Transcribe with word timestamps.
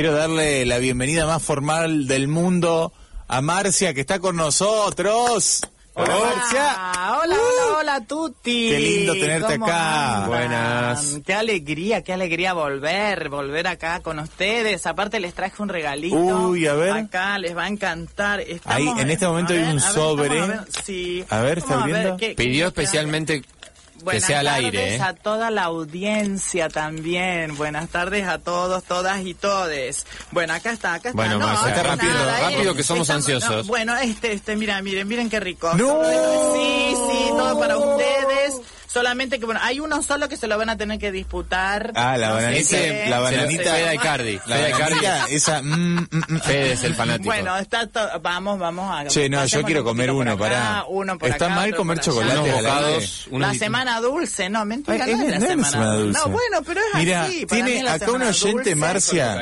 Quiero 0.00 0.14
darle 0.16 0.64
la 0.64 0.78
bienvenida 0.78 1.26
más 1.26 1.42
formal 1.42 2.06
del 2.06 2.26
mundo 2.26 2.90
a 3.28 3.42
Marcia, 3.42 3.92
que 3.92 4.00
está 4.00 4.18
con 4.18 4.34
nosotros. 4.34 5.60
Hola, 5.92 6.14
Marcia. 6.34 6.92
Hola, 7.20 7.34
hola, 7.36 7.78
hola, 7.78 8.06
Tuti. 8.06 8.70
Qué 8.70 8.78
lindo 8.78 9.12
tenerte 9.12 9.52
¿Cómo 9.58 9.66
acá. 9.66 10.14
andan? 10.24 10.28
Buenas. 10.30 11.18
Qué 11.26 11.34
alegría, 11.34 12.02
qué 12.02 12.14
alegría 12.14 12.54
volver, 12.54 13.28
volver 13.28 13.66
acá 13.66 14.00
con 14.00 14.18
ustedes. 14.20 14.86
Aparte 14.86 15.20
les 15.20 15.34
traje 15.34 15.60
un 15.62 15.68
regalito. 15.68 16.16
Uy, 16.16 16.66
a 16.66 16.72
ver. 16.72 16.92
Acá 16.92 17.38
les 17.38 17.54
va 17.54 17.64
a 17.64 17.68
encantar. 17.68 18.40
Estamos- 18.40 18.74
Ahí, 18.96 19.02
en 19.02 19.10
este 19.10 19.26
momento 19.26 19.52
hay 19.52 19.58
un 19.64 19.80
sobre. 19.80 20.28
vamos 20.40 20.48
a 20.48 20.60
ver, 20.62 20.68
Sí. 20.82 21.24
A 21.28 21.40
ver, 21.42 21.58
¿está 21.58 21.84
qué- 22.18 22.28
qué 22.28 22.34
Pidió 22.36 22.68
especialmente 22.68 23.44
Buenas 24.04 24.24
sea 24.24 24.40
al 24.40 24.46
tardes 24.46 24.64
aire, 24.64 24.94
¿eh? 24.96 25.00
a 25.00 25.14
toda 25.14 25.50
la 25.50 25.64
audiencia 25.64 26.68
también. 26.68 27.56
Buenas 27.56 27.88
tardes 27.88 28.26
a 28.26 28.38
todos, 28.38 28.84
todas 28.84 29.24
y 29.24 29.34
todes. 29.34 30.06
Bueno, 30.30 30.54
acá 30.54 30.72
está, 30.72 30.94
acá 30.94 31.10
está. 31.10 31.16
Bueno, 31.16 31.38
no, 31.38 31.46
Marcia, 31.46 31.72
acá 31.72 31.82
rápido, 31.82 32.12
nada, 32.14 32.40
¿eh? 32.40 32.54
rápido 32.56 32.74
que 32.74 32.82
somos 32.82 33.02
Estamos- 33.08 33.24
ansiosos. 33.24 33.66
no, 33.66 33.68
bueno, 33.68 33.96
este, 33.96 34.32
este, 34.32 34.56
mira, 34.56 34.80
miren, 34.82 35.06
miren 35.08 35.28
qué 35.30 35.40
rico. 35.40 35.72
¡No! 35.74 36.00
Sí, 36.54 36.94
sí, 36.94 37.28
todo 37.30 37.58
para 37.58 37.76
ustedes. 37.76 38.60
Solamente 38.92 39.38
que, 39.38 39.44
bueno, 39.46 39.60
hay 39.62 39.78
uno 39.78 40.02
solo 40.02 40.28
que 40.28 40.36
se 40.36 40.48
lo 40.48 40.58
van 40.58 40.68
a 40.68 40.76
tener 40.76 40.98
que 40.98 41.12
disputar. 41.12 41.92
Ah, 41.94 42.16
la 42.16 42.28
No 42.30 42.34
bananita, 42.34 42.76
qué. 42.76 43.06
la 43.08 43.20
bananita. 43.20 43.62
Fede 43.74 43.94
Icardi. 43.94 44.40
La 44.46 44.56
bananita, 44.78 45.26
esa. 45.28 45.62
mm, 45.62 45.98
mm, 46.10 46.18
mm. 46.28 46.40
Fede 46.40 46.72
es 46.72 46.82
el 46.82 46.94
fanático. 46.96 47.26
Bueno, 47.26 47.56
está 47.56 47.86
to- 47.86 48.20
vamos, 48.20 48.58
vamos 48.58 48.90
a... 48.92 49.06
Che, 49.06 49.28
no, 49.28 49.44
yo 49.46 49.62
quiero 49.62 49.82
un 49.82 49.86
comer 49.86 50.10
uno, 50.10 50.36
por 50.36 50.48
acá, 50.48 50.56
pará. 50.60 50.84
Uno 50.88 51.18
por 51.18 51.28
¿Está 51.28 51.46
acá, 51.46 51.54
mal 51.54 51.74
comer 51.76 52.00
chocolate 52.00 52.38
unos 53.30 53.46
La 53.46 53.50
di- 53.52 53.58
semana 53.58 54.00
dulce, 54.00 54.50
no, 54.50 54.64
mentira, 54.64 55.04
Ay, 55.04 55.14
no 55.14 55.22
es 55.22 55.30
la 55.30 55.38
no 55.38 55.46
semana, 55.46 55.94
dulce. 55.94 56.18
No, 56.18 56.28
bueno, 56.28 56.62
pero 56.66 56.80
es 56.80 56.86
Mira, 56.98 57.22
así. 57.24 57.46
para 57.46 57.64
tiene 57.64 57.82
la 57.84 57.92
acá 57.92 58.10
un 58.10 58.22
oyente. 58.22 58.74
Marcia. 58.74 59.38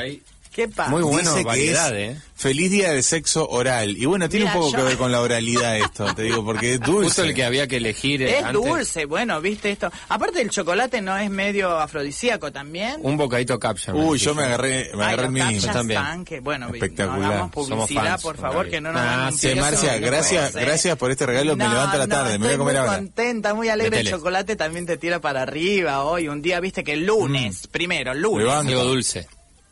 Muy 0.89 1.01
bueno, 1.03 1.29
Dice 1.31 1.37
que 1.39 1.45
variedad, 1.45 1.95
es 1.97 2.17
¿eh? 2.17 2.21
Feliz 2.35 2.71
día 2.71 2.91
del 2.91 3.03
sexo 3.03 3.47
oral. 3.49 3.97
Y 3.97 4.05
bueno, 4.05 4.29
tiene 4.29 4.45
Mira, 4.45 4.55
un 4.57 4.61
poco 4.61 4.71
yo- 4.71 4.77
que 4.77 4.83
ver 4.89 4.97
con 4.97 5.11
la 5.11 5.19
oralidad 5.21 5.77
esto, 5.77 6.13
te 6.15 6.23
digo, 6.23 6.43
porque 6.45 6.75
es 6.75 6.79
dulce. 6.79 7.03
Justo 7.07 7.23
el 7.23 7.33
que 7.33 7.43
había 7.43 7.67
que 7.67 7.77
elegir 7.77 8.21
eh, 8.21 8.37
Es 8.39 8.45
antes. 8.45 8.63
dulce, 8.63 9.05
bueno, 9.05 9.41
viste 9.41 9.71
esto. 9.71 9.91
Aparte 10.07 10.41
el 10.41 10.49
chocolate 10.49 11.01
no 11.01 11.17
es 11.17 11.29
medio 11.29 11.77
afrodisíaco 11.77 12.51
también. 12.53 12.99
Un 13.03 13.17
bocadito 13.17 13.59
caption. 13.59 13.97
Uy, 13.97 14.11
me 14.13 14.17
yo 14.17 14.35
me 14.35 14.43
agarré, 14.43 14.89
me 14.95 15.03
Ay, 15.03 15.13
agarré 15.13 15.29
mínimo. 15.29 15.51
captchas 15.51 15.73
también. 15.75 16.23
que, 16.25 16.39
bueno, 16.39 16.67
Espectacular. 16.69 17.19
no 17.19 17.25
hagamos 17.27 17.51
publicidad, 17.51 18.03
fans, 18.11 18.21
por 18.21 18.37
favor, 18.37 18.69
que 18.69 18.79
no 18.79 18.93
nos 18.93 19.01
Ah, 19.01 19.31
sí, 19.35 19.53
Marcia, 19.55 19.99
no 19.99 20.05
gracias, 20.05 20.41
puede 20.51 20.53
ser. 20.53 20.65
gracias 20.65 20.97
por 20.97 21.11
este 21.11 21.25
regalo, 21.25 21.55
me 21.57 21.65
No, 21.65 21.71
levanto 21.71 21.97
la 21.97 22.07
no, 22.07 22.15
tarde, 22.15 22.31
me 22.33 22.37
voy 22.37 22.47
a 22.47 22.51
estoy 22.51 22.57
comer 22.59 22.75
muy 22.75 22.85
ahora. 22.87 22.95
contenta, 22.99 23.53
muy 23.53 23.67
alegre. 23.69 23.99
El 23.99 24.09
chocolate 24.09 24.55
también 24.55 24.85
te 24.85 24.95
tira 24.97 25.19
para 25.19 25.41
arriba 25.41 26.03
hoy. 26.05 26.29
Un 26.29 26.41
día, 26.41 26.59
viste 26.61 26.85
que 26.85 26.93
el 26.93 27.05
lunes, 27.05 27.67
primero, 27.67 28.13
Me 28.13 28.19
lunes. 28.19 28.47
va- 28.47 28.59
Algo 28.59 28.83
dulce. 28.85 29.27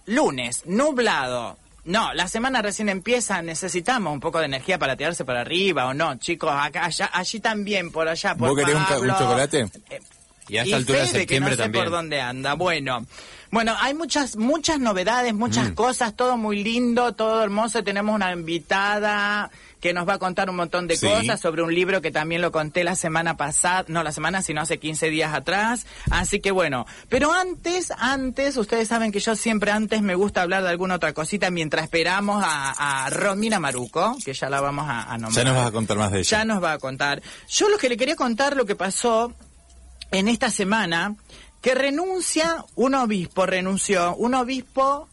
Lunes, 0.08 0.66
nublado. 0.66 1.58
No, 1.86 2.14
la 2.14 2.28
semana 2.28 2.62
recién 2.62 2.90
empieza, 2.90 3.42
necesitamos 3.42 4.12
un 4.12 4.20
poco 4.20 4.40
de 4.40 4.46
energía 4.46 4.78
para 4.78 4.98
tirarse 4.98 5.24
para 5.24 5.42
arriba 5.42 5.86
o 5.86 5.94
no, 5.94 6.18
chicos, 6.18 6.52
acá, 6.54 6.86
allá, 6.86 7.10
allí 7.14 7.40
también, 7.40 7.92
por 7.92 8.08
allá, 8.10 8.36
por 8.36 8.50
¿Vos 8.50 8.58
querés 8.58 8.76
un, 8.76 8.86
chocolate? 8.86 9.70
Eh, 9.90 10.02
Y 10.50 10.58
a 10.58 10.64
esta 10.64 10.76
altura 10.78 11.00
de 11.00 11.08
septiembre 11.08 11.28
que 11.28 11.40
no 11.40 11.50
sé 11.50 11.58
también. 11.64 11.86
por 11.86 11.92
dónde 11.94 12.20
anda. 12.20 12.56
Bueno, 12.56 13.06
bueno, 13.52 13.76
hay 13.80 13.94
muchas 13.94 14.36
muchas 14.36 14.80
novedades, 14.80 15.34
Mm. 15.34 15.38
muchas 15.38 15.72
cosas, 15.72 16.16
todo 16.16 16.38
muy 16.38 16.64
lindo, 16.64 17.14
todo 17.14 17.44
hermoso. 17.44 17.84
Tenemos 17.84 18.14
una 18.16 18.32
invitada 18.32 19.50
que 19.80 19.94
nos 19.94 20.08
va 20.10 20.14
a 20.16 20.18
contar 20.18 20.50
un 20.50 20.56
montón 20.56 20.88
de 20.88 20.98
Sí. 20.98 21.08
cosas 21.08 21.40
sobre 21.40 21.62
un 21.62 21.74
libro 21.74 22.02
que 22.02 22.10
también 22.12 22.42
lo 22.42 22.52
conté 22.52 22.84
la 22.84 22.96
semana 22.96 23.38
pasada, 23.38 23.86
no 23.88 24.02
la 24.02 24.12
semana, 24.12 24.42
sino 24.42 24.60
hace 24.62 24.80
15 24.80 25.10
días 25.10 25.34
atrás. 25.36 25.86
Así 26.10 26.40
que 26.40 26.50
bueno, 26.50 26.88
pero 27.10 27.32
antes, 27.32 27.92
antes, 27.98 28.58
ustedes 28.58 28.88
saben 28.88 29.12
que 29.12 29.20
yo 29.20 29.36
siempre 29.36 29.72
antes 29.72 30.02
me 30.02 30.16
gusta 30.16 30.42
hablar 30.42 30.64
de 30.64 30.70
alguna 30.70 30.96
otra 30.96 31.14
cosita 31.14 31.52
mientras 31.52 31.84
esperamos 31.84 32.44
a, 32.44 33.06
a 33.06 33.10
Romina 33.12 33.60
Maruco, 33.60 34.18
que 34.26 34.34
ya 34.34 34.50
la 34.50 34.62
vamos 34.62 34.88
a, 34.90 35.04
a 35.04 35.18
nombrar. 35.20 35.46
Ya 35.46 35.52
nos 35.52 35.56
vas 35.62 35.68
a 35.68 35.72
contar 35.72 35.98
más 35.98 36.12
de 36.12 36.20
ella. 36.20 36.38
Ya 36.40 36.46
nos 36.46 36.64
va 36.64 36.72
a 36.74 36.80
contar. 36.80 37.22
Yo 37.48 37.70
lo 37.70 37.78
que 37.78 37.88
le 37.90 37.98
quería 37.98 38.16
contar 38.16 38.58
lo 38.58 38.66
que 38.66 38.76
pasó 38.76 39.32
en 40.10 40.28
esta 40.28 40.50
semana, 40.50 41.16
que 41.62 41.74
renuncia 41.76 42.64
un 42.76 42.96
obispo, 42.96 43.46
renunció 43.46 44.16
un 44.16 44.36
obispo, 44.36 45.08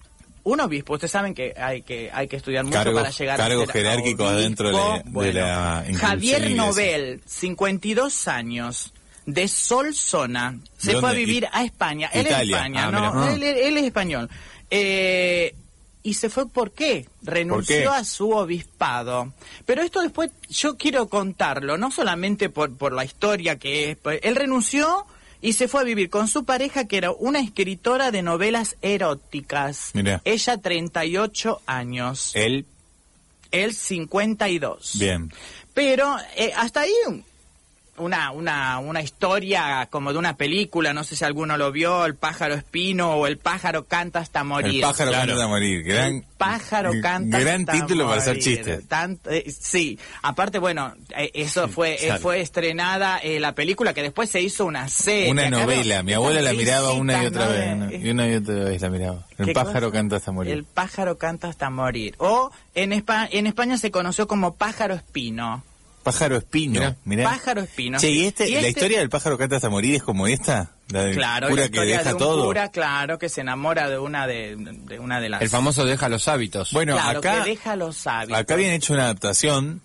un 0.45 0.61
obispo, 0.61 0.95
ustedes 0.95 1.11
saben 1.11 1.35
que 1.35 1.55
hay 1.57 1.83
que 1.83 2.11
hay 2.13 2.29
que 2.29 2.37
estudiar 2.37 2.65
mucho 2.65 2.77
Cargos- 2.79 3.01
para 3.01 3.11
llegar 3.11 3.37
cargos 3.39 3.69
a 3.69 3.73
jerárquicos 3.73 4.27
obispo. 4.27 4.39
adentro 4.39 4.69
de- 4.71 5.27
de 5.27 5.33
la 5.33 5.85
Javier. 5.99 6.51
Nobel, 6.51 7.23
52 7.27 8.29
años, 8.29 8.93
de 9.27 9.49
Solsona, 9.49 10.59
se 10.77 10.93
¿Dónde? 10.93 11.01
fue 11.01 11.11
a 11.11 11.13
vivir 11.15 11.49
a 11.51 11.65
España. 11.65 12.11
Él 12.13 12.27
es. 12.27 12.39
España, 12.43 12.89
Ah, 12.89 12.91
no, 12.91 13.15
mira. 13.15 13.33
él, 13.35 13.43
él 13.43 13.77
es 13.79 13.85
español. 13.85 14.29
Eh, 14.71 15.55
y 16.03 16.13
se 16.13 16.29
fue 16.29 16.47
¿por 16.47 16.73
qué? 16.73 17.09
Renunció 17.23 17.75
qué? 17.77 17.87
a 17.87 18.05
su 18.05 18.31
obispado. 18.33 19.33
Pero 19.65 19.81
esto 19.83 20.03
después 20.03 20.31
yo 20.51 20.77
quiero 20.77 21.09
contarlo, 21.09 21.79
no 21.79 21.91
solamente 21.91 22.51
por, 22.51 22.77
por 22.77 22.93
la 22.93 23.07
historia 23.07 23.59
que 23.59 23.93
es. 23.93 23.97
pues, 23.97 24.21
Él 24.23 24.37
renunció 24.37 25.07
y 25.45 25.53
se 25.53 25.69
fue 25.69 25.83
a 25.83 25.85
vivir 25.85 26.09
con 26.09 26.27
su 26.27 26.47
pareja, 26.47 26.87
que 26.87 26.97
era 26.97 27.11
una 27.13 27.39
escritora 27.39 28.11
de 28.11 28.23
novelas 28.23 28.77
eróticas. 28.81 29.91
Mirá. 29.93 30.23
Ella 30.25 30.57
38 30.57 31.61
años, 31.67 32.33
Él, 32.35 32.65
él 33.51 33.75
52. 33.75 34.99
bien. 34.99 35.31
Pero 35.75 36.17
eh, 36.37 36.51
hasta 36.57 36.81
ahí 36.81 36.95
una, 37.97 38.31
una, 38.33 38.79
una 38.79 39.03
historia 39.03 39.87
como 39.91 40.13
de 40.13 40.19
una 40.19 40.37
película, 40.37 40.93
no 40.93 41.05
sé 41.05 41.17
si 41.17 41.25
alguno 41.25 41.57
lo 41.57 41.71
vio, 41.73 42.05
El 42.07 42.15
pájaro 42.17 42.55
espino 42.55 43.15
o 43.15 43.27
El 43.27 43.39
pájaro 43.39 43.85
canta 43.85 44.19
hasta 44.21 44.43
morir. 44.45 44.77
El 44.77 44.81
pájaro 44.81 45.11
claro. 45.11 45.29
canta 45.29 45.45
a 45.45 45.49
morir. 45.49 45.83
Gran, 45.85 46.13
El 46.15 46.25
pájaro 46.37 46.93
canta 47.01 47.39
Gran 47.39 47.61
hasta 47.61 47.73
título 47.73 48.07
para 48.07 48.21
hacer 48.21 48.39
chistes. 48.39 48.85
Eh, 49.31 49.51
sí, 49.51 49.99
aparte, 50.23 50.59
bueno, 50.59 50.95
eh, 51.17 51.31
eso 51.35 51.69
fue 51.69 51.95
eh, 52.07 52.19
fue 52.19 52.41
estrenada 52.41 53.19
eh, 53.19 53.39
la 53.41 53.55
película 53.55 53.95
que 53.95 54.03
después 54.03 54.29
se 54.31 54.41
hizo 54.41 54.65
una 54.67 54.89
serie. 54.89 55.31
Una 55.31 55.49
novela. 55.51 56.03
Mi 56.03 56.13
abuela 56.15 56.41
la 56.41 56.53
miraba 56.53 56.93
una 56.93 57.23
y 57.23 57.27
otra 57.27 57.47
vez. 57.49 58.03
Y 58.05 58.11
una 58.11 58.29
y 58.29 58.35
otra 58.35 58.55
vez 58.55 58.83
la 58.83 58.91
miraba. 58.91 59.27
El 59.39 59.47
¿Qué 59.47 59.53
pájaro 59.53 59.89
cosa? 59.89 59.93
canta 59.99 60.17
hasta 60.17 60.33
morir. 60.33 60.53
El 60.53 60.65
pájaro 60.65 61.19
canta 61.19 61.49
hasta 61.49 61.71
morir. 61.71 62.15
O 62.19 62.51
en, 62.75 62.93
Espa- 62.93 63.29
en 63.31 63.47
España 63.47 63.79
se 63.79 63.91
conoció 63.91 64.27
como 64.29 64.55
pájaro 64.55 64.95
espino. 64.95 65.63
Pájaro 66.05 66.37
espino. 66.37 66.81
Mirá. 66.81 66.97
Mirá. 67.05 67.25
Pájaro 67.25 67.63
espino. 67.63 67.99
Che, 67.99 68.11
¿y, 68.11 68.27
este, 68.27 68.49
Y 68.49 68.53
la 68.53 68.59
este- 68.59 68.69
historia 68.71 68.99
del 69.01 69.09
pájaro 69.09 69.37
canta 69.37 69.57
hasta 69.57 69.69
morir 69.71 69.97
es 69.97 70.03
como 70.03 70.27
esta? 70.29 70.71
La 70.91 71.03
del 71.05 71.17
Claro, 71.17 71.49
cura 71.49 71.63
la 71.63 71.69
que 71.69 71.75
historia 71.77 71.97
deja 71.99 72.09
de 72.11 72.15
un 72.15 72.19
todo. 72.19 72.45
cura, 72.45 72.69
claro, 72.71 73.19
que 73.19 73.29
se 73.29 73.41
enamora 73.41 73.89
de 73.89 73.99
una 73.99 74.27
de, 74.27 74.55
de 74.59 74.99
una 74.99 75.19
de 75.21 75.31
las... 75.31 75.43
El 75.43 75.49
famoso 75.49 75.85
deja 75.87 76.09
los 76.11 76.29
hábitos. 76.29 76.73
Bueno, 76.73 76.93
claro, 76.95 77.19
acá, 77.21 77.43
que 77.43 77.51
deja 77.51 77.75
los 77.77 78.07
hábitos. 78.07 78.39
acá 78.39 78.55
habían 78.55 78.73
hecho 78.73 78.93
una 78.93 79.05
adaptación 79.05 79.81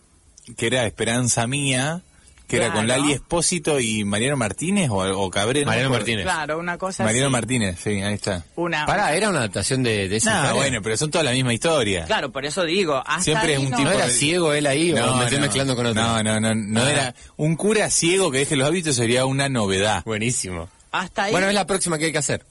que 0.57 0.67
era 0.67 0.85
Esperanza 0.85 1.47
Mía, 1.47 2.01
que 2.49 2.57
era 2.57 2.73
con. 2.73 2.87
Lali 2.87 3.13
Espósito 3.13 3.79
y 3.79 4.03
Mariano 4.03 4.35
Martínez 4.35 4.89
o, 4.89 4.97
o 4.97 5.29
Cabrera. 5.29 5.65
no 5.65 5.71
Mariano. 5.71 5.89
Martínez. 5.91 6.23
Claro, 6.25 6.59
una 6.59 6.77
cosa 6.77 7.03
Mariano 7.03 7.27
así. 7.27 7.31
Martínez, 7.31 7.79
sí, 7.81 7.89
ahí 8.01 8.13
está. 8.15 8.43
Una, 8.55 8.85
Pará, 8.85 9.13
era 9.15 9.29
una 9.29 9.39
adaptación 9.39 9.83
de, 9.83 10.09
de 10.09 10.17
esa 10.17 10.31
No, 10.31 10.37
historia? 10.41 10.61
bueno, 10.61 10.81
pero 10.81 10.97
son 10.97 11.11
todas 11.11 11.23
la 11.25 11.31
misma 11.31 11.53
historia. 11.53 12.05
Claro, 12.05 12.31
por 12.31 12.45
eso 12.45 12.63
digo, 12.65 12.95
hasta 13.05 13.21
Siempre 13.23 13.53
es 13.53 13.59
un 13.59 13.69
no- 13.69 13.77
tipo 13.77 13.89
¿No 13.89 13.95
era 13.95 14.07
de- 14.07 14.11
ciego 14.13 14.53
él 14.53 14.65
ahí 14.67 14.91
o 14.93 15.15
me 15.15 15.23
estoy 15.23 15.39
mezclando 15.39 15.75
con 15.75 15.85
otro? 15.85 16.01
No, 16.01 16.21
no, 16.23 16.39
no, 16.39 16.53
no 16.55 16.81
Ah. 16.81 16.91
era 16.91 17.15
un 17.37 17.55
cura 17.55 17.89
ciego 17.89 18.31
que 18.31 18.39
deje 18.39 18.55
los 18.55 18.67
hábitos 18.67 18.95
sería 18.95 19.25
una 19.25 19.47
novedad. 19.47 20.03
Buenísimo. 20.05 20.69
Hasta 20.91 21.25
ahí, 21.25 21.31
Bueno, 21.31 21.47
es 21.47 21.53
la 21.53 21.67
próxima 21.67 21.97
que 21.99 22.05
hay 22.05 22.11
que 22.11 22.17
hacer. 22.17 22.43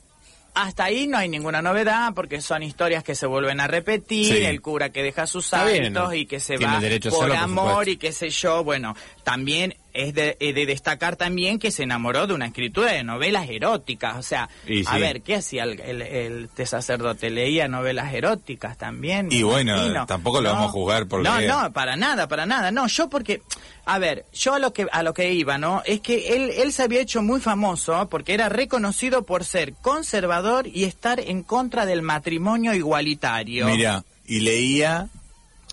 hasta 0.55 0.85
ahí 0.85 1.06
no 1.06 1.19
hay 1.19 1.29
ninguna 1.29 1.62
novedad 1.62 2.12
porque 2.15 2.41
son 2.41 2.65
historias 2.65 3.05
que 3.05 3.15
se 3.15 3.27
vuelven 3.27 3.61
a 3.61 3.69
repetir, 3.69 4.35
Sí. 4.39 4.44
el 4.44 4.61
cura 4.61 4.91
que 4.91 5.05
deja 5.05 5.25
sus 5.29 5.49
bien, 5.53 5.62
hábitos 5.62 6.09
¿no? 6.09 6.15
y 6.15 6.27
que 6.27 6.41
se 6.41 6.56
Tiene 6.56 6.73
va 6.73 6.79
por 6.81 6.87
hacerlo, 6.89 7.11
por 7.17 7.33
amor 7.37 7.69
supuesto. 7.71 7.91
y 7.93 7.97
qué 7.97 8.12
sé 8.12 8.31
yo. 8.31 8.65
Bueno, 8.65 8.97
también 9.29 9.75
es 9.93 10.15
de, 10.15 10.39
eh, 10.41 10.55
de 10.55 10.65
destacar 10.65 11.17
también 11.17 11.59
que 11.59 11.71
se 11.71 11.83
enamoró 11.83 12.27
de 12.27 12.33
una 12.33 12.47
escritura 12.47 12.93
de 12.93 13.05
novelas 13.05 13.47
eróticas. 13.51 14.17
O 14.17 14.23
sea, 14.23 14.49
Y 14.67 14.87
a 14.87 14.93
sí. 14.95 15.01
ver, 15.01 15.21
¿qué 15.21 15.35
hacía 15.35 15.65
el, 15.65 15.81
el, 15.81 16.01
el- 16.01 16.45
este 16.45 16.65
sacerdote? 16.65 17.29
Leía 17.29 17.69
novelas 17.69 18.15
eróticas 18.15 18.79
también. 18.79 19.29
Y 19.31 19.43
bueno, 19.43 19.75
imagino. 19.77 20.07
tampoco 20.07 20.41
lo 20.41 20.51
vamos 20.51 20.69
a 20.71 20.73
juzgar 20.73 21.07
por 21.09 21.23
No, 21.23 21.41
no, 21.43 21.73
para 21.75 21.97
nada, 21.97 22.27
para 22.27 22.47
nada. 22.47 22.71
No, 22.71 22.87
yo 22.87 23.11
porque, 23.11 23.43
a 23.85 23.99
ver, 23.99 24.25
yo 24.33 24.55
a 24.55 24.59
lo 24.59 24.73
que 24.73 24.87
a 24.91 25.03
lo 25.03 25.13
que 25.13 25.31
iba, 25.35 25.59
¿no? 25.59 25.83
Es 25.85 26.01
que 26.01 26.35
él 26.37 26.51
él 26.57 26.73
se 26.73 26.85
había 26.85 27.01
hecho 27.03 27.21
muy 27.23 27.41
famoso 27.41 28.09
porque 28.09 28.33
era 28.33 28.49
reconocido 28.49 29.25
por 29.27 29.45
ser 29.45 29.75
conservador 29.75 30.67
y 30.69 30.85
estar 30.85 31.21
en 31.21 31.43
contra 31.43 31.85
del 31.85 32.01
matrimonio 32.01 32.73
igualitario. 32.73 33.67
Mira, 33.67 34.05
y 34.27 34.41
leía 34.41 35.09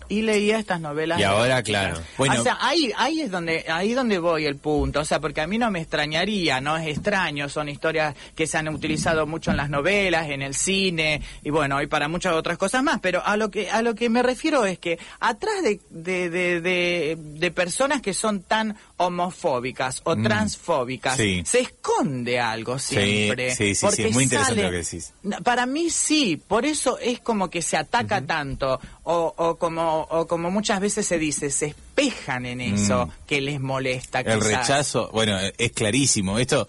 y 0.09 0.21
leía 0.21 0.59
estas 0.59 0.79
novelas. 0.81 1.19
Y 1.19 1.23
ahora, 1.23 1.63
claro. 1.63 1.99
Bueno, 2.17 2.39
o 2.39 2.43
sea, 2.43 2.57
ahí, 2.61 2.91
ahí 2.97 3.21
es 3.21 3.31
donde, 3.31 3.65
ahí 3.67 3.93
donde 3.93 4.19
voy 4.19 4.45
el 4.45 4.57
punto. 4.57 5.01
O 5.01 5.05
sea, 5.05 5.19
porque 5.19 5.41
a 5.41 5.47
mí 5.47 5.57
no 5.57 5.71
me 5.71 5.81
extrañaría, 5.81 6.61
no 6.61 6.77
es 6.77 6.87
extraño, 6.87 7.49
son 7.49 7.69
historias 7.69 8.15
que 8.35 8.47
se 8.47 8.57
han 8.57 8.69
utilizado 8.69 9.25
mucho 9.25 9.51
en 9.51 9.57
las 9.57 9.69
novelas, 9.69 10.29
en 10.29 10.41
el 10.41 10.53
cine, 10.53 11.21
y 11.43 11.49
bueno, 11.49 11.81
y 11.81 11.87
para 11.87 12.07
muchas 12.07 12.33
otras 12.33 12.57
cosas 12.57 12.83
más. 12.83 12.99
Pero 13.01 13.21
a 13.25 13.37
lo 13.37 13.49
que, 13.49 13.69
a 13.69 13.81
lo 13.81 13.95
que 13.95 14.09
me 14.09 14.23
refiero 14.23 14.65
es 14.65 14.79
que 14.79 14.99
atrás 15.19 15.63
de, 15.63 15.79
de, 15.89 16.29
de, 16.29 17.17
de, 17.17 17.51
personas 17.51 18.01
que 18.01 18.13
son 18.13 18.41
tan 18.41 18.75
homofóbicas 18.97 20.01
o 20.03 20.15
mm. 20.15 20.23
transfóbicas, 20.23 21.17
se 21.17 21.59
esconde 21.59 22.39
algo 22.39 22.79
siempre. 22.79 23.55
Sí, 23.55 23.75
sí, 23.75 23.87
sí, 23.91 24.03
es 24.03 24.13
muy 24.13 24.23
interesante 24.23 24.63
lo 24.63 24.69
que 24.71 24.77
decís. 24.77 25.13
Para 25.43 25.65
mí 25.65 25.89
sí, 25.89 26.37
por 26.37 26.65
eso 26.65 26.97
es 26.99 27.19
como 27.19 27.49
que 27.49 27.61
se 27.61 27.77
ataca 27.77 28.25
tanto, 28.25 28.79
o, 29.03 29.33
o 29.37 29.55
como 29.55 29.94
o, 30.01 30.27
como 30.27 30.51
muchas 30.51 30.79
veces 30.79 31.05
se 31.05 31.19
dice, 31.19 31.49
se 31.49 31.67
espejan 31.67 32.45
en 32.45 32.61
eso 32.61 33.07
mm. 33.07 33.11
que 33.27 33.41
les 33.41 33.59
molesta. 33.59 34.21
El 34.21 34.41
rechazo, 34.41 35.09
bueno, 35.11 35.37
es 35.57 35.71
clarísimo. 35.71 36.39
Esto, 36.39 36.67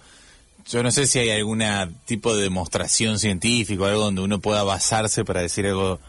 yo 0.69 0.83
no 0.83 0.91
sé 0.91 1.07
si 1.07 1.19
hay 1.19 1.31
algún 1.31 1.63
tipo 2.05 2.35
de 2.35 2.43
demostración 2.43 3.19
científica, 3.19 3.87
algo 3.87 4.05
donde 4.05 4.23
uno 4.23 4.41
pueda 4.41 4.65
basarse 4.65 5.25
para 5.25 5.41
decir 5.41 5.67
algo, 5.67 6.01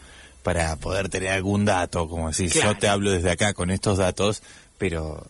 para 0.43 0.75
poder 0.77 1.09
tener 1.09 1.29
algún 1.29 1.65
dato, 1.65 2.07
como 2.07 2.27
decir, 2.29 2.51
yo 2.51 2.75
te 2.77 2.87
hablo 2.87 3.11
desde 3.11 3.31
acá 3.31 3.53
con 3.53 3.69
estos 3.69 3.97
datos, 3.97 4.41
pero 4.77 5.27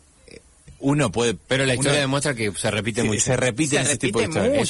uno 0.80 1.12
puede 1.12 1.36
pero 1.36 1.66
la 1.66 1.74
historia 1.74 2.00
demuestra 2.00 2.36
que 2.36 2.52
se 2.52 2.70
repite 2.70 3.04
mucho. 3.04 3.20
se 3.20 3.36
repite 3.36 3.80
ese 3.80 3.98
tipo 3.98 4.20
de 4.20 4.26
historias 4.26 4.70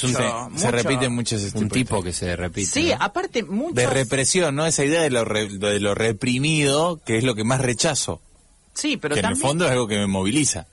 se 0.56 0.70
repite 0.70 1.08
mucho 1.08 1.36
ese 1.36 1.56
un 1.58 1.68
tipo 1.68 2.02
que 2.02 2.12
se 2.12 2.34
repite 2.36 2.70
sí 2.70 2.92
aparte 2.98 3.42
mucho 3.42 3.74
de 3.74 3.86
represión 3.86 4.56
no 4.56 4.66
esa 4.66 4.84
idea 4.84 5.02
de 5.02 5.10
lo, 5.10 5.24
de 5.24 5.80
lo 5.80 5.94
reprimido 5.94 7.00
que 7.04 7.18
es 7.18 7.24
lo 7.24 7.34
que 7.34 7.44
más 7.44 7.60
rechazo. 7.60 8.20
Sí 8.74 8.96
pero 8.96 9.14
que 9.14 9.20
en 9.20 9.26
el 9.26 9.36
fondo 9.36 9.66
es 9.66 9.72
algo 9.72 9.88
que 9.88 9.96
me 9.96 10.06
moviliza 10.06 10.66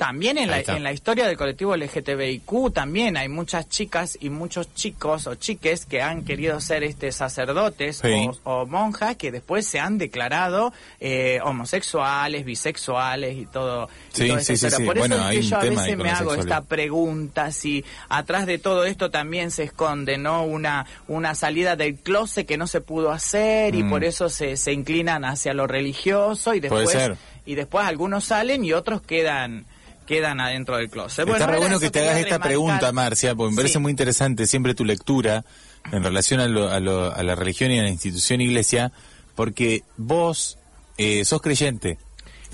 también 0.00 0.38
en 0.38 0.48
la, 0.50 0.60
en 0.60 0.82
la 0.82 0.94
historia 0.94 1.26
del 1.26 1.36
colectivo 1.36 1.76
LGTBIQ 1.76 2.72
también 2.72 3.18
hay 3.18 3.28
muchas 3.28 3.68
chicas 3.68 4.16
y 4.18 4.30
muchos 4.30 4.72
chicos 4.74 5.26
o 5.26 5.34
chiques 5.34 5.84
que 5.84 6.00
han 6.00 6.24
querido 6.24 6.58
ser 6.62 6.84
este 6.84 7.12
sacerdotes 7.12 8.00
o, 8.44 8.64
monjas 8.64 9.16
que 9.16 9.30
después 9.30 9.66
se 9.66 9.78
han 9.78 9.98
declarado 9.98 10.72
eh, 11.00 11.40
homosexuales, 11.44 12.46
bisexuales 12.46 13.36
y 13.36 13.44
todo. 13.44 13.90
Sí, 14.10 14.30
sí, 14.40 14.56
sí, 14.56 14.84
Por 14.86 14.96
eso 14.96 15.14
es 15.16 15.36
que 15.36 15.42
yo 15.42 15.56
a 15.58 15.64
veces 15.64 15.98
me 15.98 16.10
hago 16.10 16.34
esta 16.34 16.62
pregunta 16.62 17.52
si 17.52 17.84
atrás 18.08 18.46
de 18.46 18.56
todo 18.56 18.86
esto 18.86 19.10
también 19.10 19.50
se 19.50 19.64
esconde 19.64 20.16
no 20.16 20.44
una 20.44 20.86
una 21.08 21.34
salida 21.34 21.76
del 21.76 21.96
closet 21.96 22.46
que 22.46 22.56
no 22.56 22.66
se 22.66 22.80
pudo 22.80 23.10
hacer 23.10 23.74
y 23.74 23.82
mm. 23.82 23.90
por 23.90 24.04
eso 24.04 24.30
se, 24.30 24.56
se 24.56 24.72
inclinan 24.72 25.26
hacia 25.26 25.52
lo 25.52 25.66
religioso 25.66 26.54
y 26.54 26.60
después 26.60 26.96
y 27.44 27.54
después 27.54 27.84
algunos 27.86 28.24
salen 28.24 28.64
y 28.64 28.72
otros 28.72 29.02
quedan 29.02 29.66
quedan 30.10 30.40
adentro 30.40 30.76
del 30.76 30.90
closet. 30.90 31.28
Está 31.28 31.46
re 31.46 31.58
bueno 31.58 31.78
que 31.78 31.88
te 31.88 32.00
hagas 32.00 32.18
esta 32.18 32.40
pregunta, 32.40 32.90
Marcia, 32.90 33.36
porque 33.36 33.52
me 33.52 33.56
parece 33.56 33.78
muy 33.78 33.90
interesante 33.90 34.48
siempre 34.48 34.74
tu 34.74 34.84
lectura 34.84 35.44
en 35.92 36.02
relación 36.02 36.40
a, 36.40 36.48
la 36.48 37.34
religión 37.36 37.70
y 37.70 37.78
a 37.78 37.84
la 37.84 37.90
institución 37.90 38.40
iglesia, 38.40 38.90
porque 39.36 39.84
vos 39.96 40.58
eh, 40.98 41.24
sos 41.24 41.40
creyente. 41.40 41.96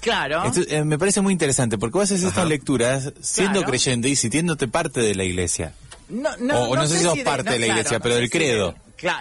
Claro. 0.03 0.53
Eh, 0.69 0.85
me 0.85 0.99
parece 0.99 1.23
muy 1.23 1.33
interesante, 1.33 1.79
porque 1.79 1.97
vos 1.97 2.05
haces 2.05 2.25
estas 2.25 2.47
lecturas 2.47 3.15
siendo 3.23 3.63
creyente 3.63 4.11
y 4.11 4.17
sintiéndote 4.17 4.69
parte 4.69 5.01
de 5.01 5.15
la 5.15 5.25
iglesia. 5.25 5.73
No, 6.11 6.37
no, 6.37 6.69
o, 6.69 6.77
no, 6.77 6.87
sé 6.87 6.99
si 6.99 7.05
sos 7.05 7.19
parte 7.21 7.53
de 7.53 7.59
la 7.59 7.67
iglesia, 7.69 8.01
pero 8.01 8.17
del 8.17 8.29
credo. 8.29 8.75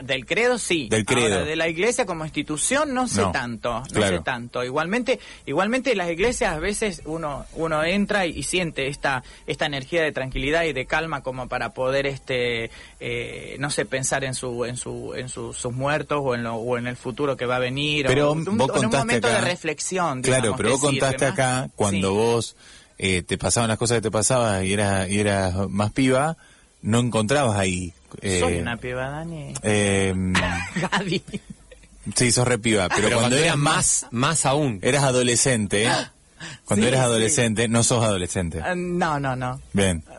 Del 0.03 0.25
credo 0.25 0.57
sí. 0.57 0.87
Del 0.89 1.05
credo. 1.05 1.45
de 1.45 1.55
la 1.55 1.67
iglesia 1.67 2.05
como 2.05 2.23
institución 2.23 2.93
no 2.93 3.07
sé 3.07 3.23
tanto, 3.31 3.83
no 3.93 4.07
sé 4.07 4.19
tanto. 4.19 4.63
Igualmente, 4.63 5.19
igualmente 5.45 5.95
las 5.95 6.09
iglesias 6.09 6.53
a 6.53 6.59
veces 6.59 7.01
uno 7.05 7.45
uno 7.53 7.83
entra 7.83 8.25
y, 8.25 8.43
siente 8.43 8.87
esta 8.87 9.23
esta 9.47 9.65
energía 9.65 10.03
de 10.03 10.11
tranquilidad 10.11 10.63
y 10.63 10.73
de 10.73 10.85
calma 10.85 11.21
como 11.21 11.47
para 11.47 11.73
poder 11.73 12.05
este 12.05 12.69
eh, 12.99 13.55
no 13.59 13.69
sé 13.69 13.85
pensar 13.85 14.23
en 14.23 14.33
su 14.33 14.65
en 14.65 14.77
su 14.77 15.13
en 15.15 15.29
sus 15.29 15.65
muertos 15.71 16.21
o 16.23 16.35
en 16.35 16.43
lo, 16.43 16.55
o 16.55 16.77
en 16.77 16.87
el 16.87 16.95
futuro 16.95 17.35
que 17.35 17.45
va 17.45 17.57
a 17.57 17.59
venir. 17.59 18.05
Pero 18.07 18.29
o, 18.29 18.33
un, 18.33 18.57
vos 18.57 18.69
en 18.75 18.85
un 18.85 18.91
momento 18.91 19.27
de 19.27 19.41
reflexión. 19.41 20.21
Claro, 20.21 20.55
pero 20.55 20.71
vos 20.71 20.81
contaste 20.81 21.25
acá 21.25 21.69
cuando 21.75 22.13
vos 22.13 22.55
eh, 22.97 23.23
te 23.23 23.37
pasaban 23.37 23.69
las 23.69 23.77
cosas 23.77 23.97
que 23.97 24.03
te 24.03 24.11
pasaban 24.11 24.65
y 24.65 24.73
eras 24.73 25.09
y 25.09 25.19
eras 25.19 25.69
más 25.69 25.91
piba, 25.91 26.37
no 26.81 26.99
encontrabas 26.99 27.57
ahí 27.57 27.93
eh, 28.21 28.39
Soy 28.39 28.57
una 28.59 28.77
piba, 28.77 29.09
Dani. 29.09 29.53
Eh, 29.63 30.13
Gaby. 30.91 31.23
Sí, 32.15 32.31
sos 32.31 32.47
re 32.47 32.59
piba, 32.59 32.87
pero, 32.89 33.17
cuando, 33.17 33.35
eras 33.35 33.57
más, 33.57 34.05
más 34.11 34.45
aún. 34.45 34.79
Eras 34.83 35.03
adolescente, 35.03 35.89
cuando 36.65 36.87
eras 36.87 37.01
adolescente, 37.01 37.67
no 37.67 37.83
sos 37.83 38.03
adolescente. 38.03 38.59
Uh, 38.59 38.75
no, 38.75 39.19
no, 39.19 39.35
no. 39.35 39.59
Bien. 39.73 40.03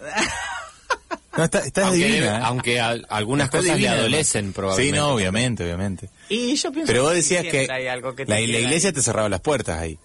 No, 1.37 1.45
está, 1.45 1.59
estás 1.59 1.89
aunque, 1.89 2.07
divina. 2.07 2.39
¿eh? 2.39 2.41
Aunque 2.45 2.81
a, 2.81 2.97
algunas 3.11 3.51
cosas 3.51 3.79
le 3.79 3.87
adolecen, 3.91 4.55
probablemente. 4.55 4.97
Sí, 4.97 4.99
no, 4.99 5.11
obviamente, 5.11 5.65
obviamente. 5.65 6.09
Y 6.31 6.55
yo 6.55 6.73
pienso 6.73 6.91
Pero 6.91 7.03
vos 7.03 7.13
decías 7.13 7.45
que, 7.45 7.69
hay 7.71 7.89
algo 7.89 8.15
que 8.15 8.25
la, 8.25 8.37
la 8.37 8.41
iglesia 8.41 8.91
te 8.91 9.03
cerraba 9.03 9.29
las 9.29 9.43
puertas 9.43 9.79
ahí. 9.79 9.99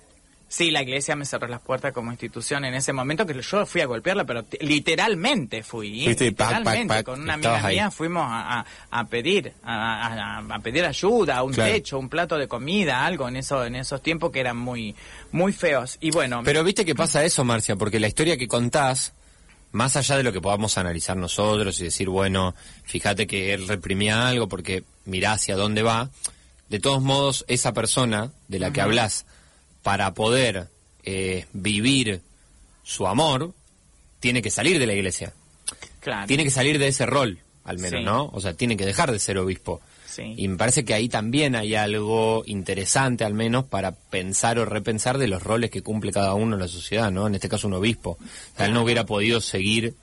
Sí, 0.51 0.69
la 0.69 0.81
iglesia 0.81 1.15
me 1.15 1.23
cerró 1.23 1.47
las 1.47 1.61
puertas 1.61 1.93
como 1.93 2.11
institución 2.11 2.65
en 2.65 2.73
ese 2.73 2.91
momento 2.91 3.25
que 3.25 3.41
yo 3.41 3.65
fui 3.65 3.79
a 3.79 3.85
golpearla, 3.85 4.25
pero 4.25 4.43
literalmente 4.59 5.63
fui. 5.63 6.07
literalmente, 6.07 7.05
con 7.05 7.21
una 7.21 7.35
amiga 7.35 7.69
mía 7.69 7.89
fuimos 7.89 8.25
a, 8.27 8.65
a, 8.89 9.05
pedir, 9.05 9.53
a, 9.63 10.39
a, 10.39 10.59
pedir 10.59 10.83
ayuda, 10.83 11.41
un 11.43 11.53
techo, 11.53 11.97
un 11.97 12.09
plato 12.09 12.37
de 12.37 12.49
comida, 12.49 13.05
algo 13.05 13.29
en 13.29 13.37
eso, 13.37 13.63
en 13.63 13.77
esos 13.77 14.03
tiempos 14.03 14.33
que 14.33 14.41
eran 14.41 14.57
muy, 14.57 14.93
muy 15.31 15.53
feos. 15.53 15.97
Y 16.01 16.11
bueno. 16.11 16.41
Pero 16.43 16.65
viste 16.65 16.83
que 16.83 16.95
pasa 16.95 17.23
eso, 17.23 17.45
Marcia, 17.45 17.77
porque 17.77 18.01
la 18.01 18.09
historia 18.09 18.35
que 18.35 18.49
contás, 18.49 19.13
más 19.71 19.95
allá 19.95 20.17
de 20.17 20.23
lo 20.23 20.33
que 20.33 20.41
podamos 20.41 20.77
analizar 20.77 21.15
nosotros 21.15 21.79
y 21.79 21.85
decir, 21.85 22.09
bueno, 22.09 22.55
fíjate 22.83 23.25
que 23.25 23.53
él 23.53 23.69
reprimía 23.69 24.27
algo 24.27 24.49
porque 24.49 24.83
mirá 25.05 25.31
hacia 25.31 25.55
dónde 25.55 25.81
va, 25.81 26.09
de 26.67 26.81
todos 26.81 27.01
modos, 27.01 27.45
esa 27.47 27.71
persona 27.71 28.31
de 28.49 28.59
la 28.59 28.73
que 28.73 28.81
hablas 28.81 29.25
para 29.83 30.13
poder 30.13 30.67
eh, 31.03 31.45
vivir 31.53 32.21
su 32.83 33.07
amor, 33.07 33.53
tiene 34.19 34.41
que 34.41 34.49
salir 34.49 34.79
de 34.79 34.87
la 34.87 34.93
iglesia. 34.93 35.33
Claro. 35.99 36.27
Tiene 36.27 36.43
que 36.43 36.51
salir 36.51 36.79
de 36.79 36.87
ese 36.87 37.05
rol, 37.05 37.39
al 37.63 37.79
menos, 37.79 38.03
¿no? 38.03 38.29
O 38.33 38.41
sea, 38.41 38.53
tiene 38.53 38.77
que 38.77 38.85
dejar 38.85 39.11
de 39.11 39.19
ser 39.19 39.37
obispo. 39.37 39.81
Y 40.17 40.47
me 40.47 40.57
parece 40.57 40.83
que 40.83 40.93
ahí 40.93 41.07
también 41.07 41.55
hay 41.55 41.75
algo 41.75 42.43
interesante, 42.45 43.23
al 43.23 43.33
menos, 43.33 43.65
para 43.65 43.91
pensar 43.93 44.59
o 44.59 44.65
repensar 44.65 45.17
de 45.17 45.27
los 45.27 45.41
roles 45.41 45.71
que 45.71 45.81
cumple 45.81 46.11
cada 46.11 46.33
uno 46.33 46.55
en 46.55 46.61
la 46.61 46.67
sociedad, 46.67 47.11
¿no? 47.11 47.27
En 47.27 47.35
este 47.35 47.47
caso, 47.47 47.67
un 47.67 47.75
obispo. 47.75 48.17
O 48.19 48.57
sea, 48.57 48.65
él 48.65 48.73
no 48.73 48.83
hubiera 48.83 49.05
podido 49.05 49.39
seguir 49.39 49.95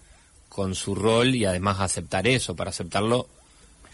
con 0.48 0.74
su 0.74 0.94
rol 0.94 1.34
y 1.34 1.44
además 1.44 1.80
aceptar 1.80 2.26
eso. 2.26 2.56
Para 2.56 2.70
aceptarlo, 2.70 3.28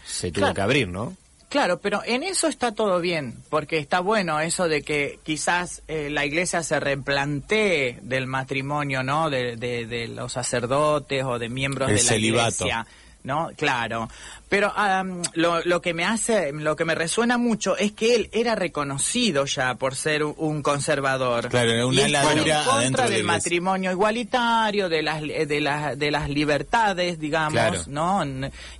se 0.05 0.31
tuvo 0.31 0.53
que 0.53 0.61
abrir, 0.61 0.87
¿no? 0.87 1.17
Claro, 1.49 1.79
pero 1.79 2.01
en 2.05 2.23
eso 2.23 2.47
está 2.47 2.73
todo 2.73 2.99
bien, 2.99 3.35
porque 3.49 3.77
está 3.77 3.99
bueno 3.99 4.39
eso 4.39 4.67
de 4.67 4.81
que 4.81 5.19
quizás 5.23 5.83
eh, 5.87 6.09
la 6.09 6.25
iglesia 6.25 6.63
se 6.63 6.79
replantee 6.79 7.99
del 8.01 8.27
matrimonio, 8.27 9.03
¿no? 9.03 9.29
De, 9.29 9.55
de, 9.55 10.07
los 10.07 10.33
sacerdotes 10.33 11.23
o 11.23 11.39
de 11.39 11.49
miembros 11.49 11.89
de 11.89 12.03
la 12.03 12.15
iglesia. 12.15 12.87
¿No? 13.25 13.49
Claro. 13.57 14.09
Pero 14.47 14.71
lo, 15.33 15.61
lo, 15.65 15.81
que 15.81 15.93
me 15.93 16.05
hace, 16.05 16.53
lo 16.53 16.75
que 16.75 16.85
me 16.85 16.93
resuena 16.93 17.37
mucho 17.37 17.75
es 17.77 17.91
que 17.91 18.15
él 18.15 18.29
era 18.31 18.55
reconocido 18.55 19.45
ya 19.45 19.75
por 19.75 19.95
ser 19.95 20.23
un 20.23 20.61
conservador. 20.61 21.49
Claro, 21.49 21.87
una 21.87 22.07
y 22.07 22.15
en 22.15 22.63
contra 22.63 23.09
del 23.09 23.23
matrimonio 23.23 23.91
igualitario, 23.91 24.87
de 24.87 25.01
las 25.01 25.21
de 25.21 25.61
las 25.61 25.97
de 25.97 26.11
las 26.11 26.29
libertades, 26.29 27.19
digamos, 27.19 27.87
¿no? 27.87 28.23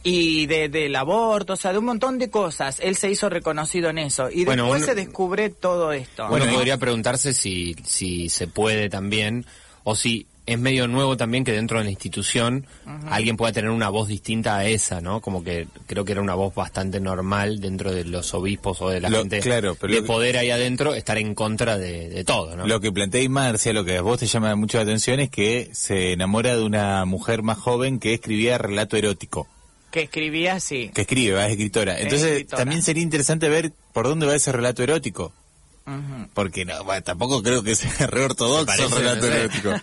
Y 0.04 0.46
de, 0.46 0.70
del 0.70 0.96
aborto, 0.96 1.54
o 1.54 1.58
sea, 1.58 1.72
de 1.72 1.80
un 1.80 1.86
montón 1.86 2.20
de 2.20 2.30
cosas. 2.30 2.80
Él 2.80 2.96
se 2.96 3.10
hizo 3.10 3.28
reconocido 3.28 3.90
en 3.90 3.98
eso 3.98 4.30
y 4.32 4.46
después 4.46 4.86
se 4.86 4.94
descubre 4.94 5.50
todo 5.50 5.92
esto. 5.92 6.28
Bueno, 6.28 6.46
podría 6.54 6.78
preguntarse 6.78 7.34
si 7.34 7.76
si 7.84 8.30
se 8.30 8.48
puede 8.48 8.88
también 8.90 9.46
o 9.84 9.96
si 9.96 10.28
es 10.46 10.60
medio 10.60 10.88
nuevo 10.88 11.18
también 11.18 11.44
que 11.44 11.52
dentro 11.52 11.80
de 11.80 11.86
la 11.86 11.90
institución 11.90 12.66
alguien 13.10 13.36
pueda 13.38 13.52
tener 13.52 13.72
una 13.72 13.90
voz 13.90 14.08
distinta 14.08 14.58
a 14.58 14.66
esa, 14.66 15.02
¿no? 15.02 15.22
Como 15.22 15.44
que 15.44 15.68
creo 15.88 16.06
que 16.06 16.12
era 16.12 16.22
una 16.22 16.36
voz 16.36 16.54
bastante 16.54 17.00
normal 17.00 17.60
dentro 17.60 17.92
de 17.92 18.06
los 18.06 18.34
obispos 18.34 18.82
o 18.82 18.90
de 18.90 19.02
la 19.02 19.10
gente 19.10 19.40
claro, 19.40 19.76
de 19.82 20.02
poder 20.04 20.38
ahí 20.38 20.52
adentro 20.52 20.94
estar 20.94 21.18
en 21.18 21.34
contra 21.34 21.78
de, 21.78 22.24
todo, 22.26 22.56
¿no? 22.56 22.68
Lo 22.68 22.80
que 22.80 22.92
plantea 22.92 23.28
Marcia, 23.30 23.74
lo 23.74 23.86
que 23.86 23.98
a 23.98 24.02
vos 24.02 24.20
te 24.20 24.28
llama 24.28 24.56
mucho 24.56 24.78
la 24.78 24.84
atención 24.84 25.20
es 25.20 25.30
que 25.30 25.70
se 25.74 26.14
enamora 26.14 26.56
de 26.56 26.64
una 26.64 27.06
mujer 27.06 27.42
más 27.42 27.58
joven 27.58 28.00
que 28.00 28.14
escribía 28.14 28.58
relato 28.58 28.98
erótico. 28.98 29.48
Que 29.92 30.04
escribía, 30.04 30.60
sí. 30.60 30.92
Que 30.94 31.02
escribe, 31.02 31.44
es 31.46 31.52
escritora. 31.52 31.98
Entonces, 32.00 32.46
también 32.48 32.84
sería 32.84 33.02
interesante 33.02 33.48
ver 33.48 33.72
por 33.94 34.08
dónde 34.08 34.26
va 34.26 34.36
ese 34.36 34.52
relato 34.52 34.84
erótico. 34.84 35.32
Porque 36.34 36.66
no, 36.66 36.74
tampoco 37.04 37.44
creo 37.44 37.62
que 37.62 37.76
sea 37.76 38.08
re 38.08 38.24
ortodoxo 38.24 38.88
relato 38.90 39.28
erótico. 39.28 39.74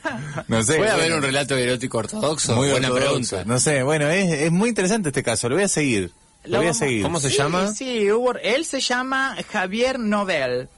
No 0.48 0.62
sé. 0.62 0.76
¿Puede 0.76 0.90
haber 0.90 1.12
un 1.12 1.22
relato 1.22 1.56
erótico 1.56 1.98
ortodoxo? 1.98 2.56
Muy 2.56 2.70
Buena 2.70 2.90
pregunta. 2.90 3.44
No 3.44 3.58
sé, 3.60 3.82
bueno, 3.82 4.08
es, 4.08 4.32
es 4.32 4.50
muy 4.50 4.68
interesante 4.68 5.10
este 5.10 5.22
caso, 5.22 5.48
lo 5.48 5.54
voy 5.54 5.64
a 5.64 5.68
seguir. 5.68 6.10
Lo, 6.44 6.58
voy 6.58 6.66
a 6.66 6.74
seguir. 6.74 7.02
¿Cómo 7.02 7.20
se 7.20 7.30
llama? 7.30 7.72
Sí, 7.72 8.08
él 8.42 8.64
se 8.64 8.80
llama 8.80 9.36
Javier 9.50 10.00
Nobel. 10.00 10.68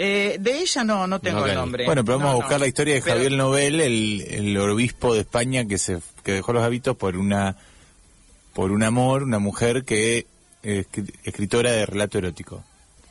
Eh, 0.00 0.36
de 0.38 0.60
ella 0.60 0.84
no, 0.84 1.06
no 1.06 1.20
tengo 1.20 1.44
el 1.44 1.54
nombre. 1.54 1.84
Bueno, 1.84 2.04
pero 2.04 2.18
vamos 2.18 2.32
a 2.32 2.36
buscar 2.36 2.60
la 2.60 2.68
historia 2.68 2.94
de 2.94 3.02
Javier 3.02 3.32
Nobel, 3.32 3.80
el, 3.80 4.24
el 4.28 4.56
obispo 4.56 5.12
de 5.12 5.20
España 5.20 5.66
que 5.66 5.76
se 5.76 5.98
que 6.22 6.32
dejó 6.32 6.52
los 6.52 6.62
hábitos 6.62 6.96
por 6.96 7.16
una 7.16 7.56
por 8.54 8.70
un 8.70 8.82
amor, 8.82 9.24
una 9.24 9.40
mujer 9.40 9.84
que 9.84 10.26
es 10.62 10.86
escritora 11.24 11.72
de 11.72 11.84
relato 11.84 12.18
erótico. 12.18 12.64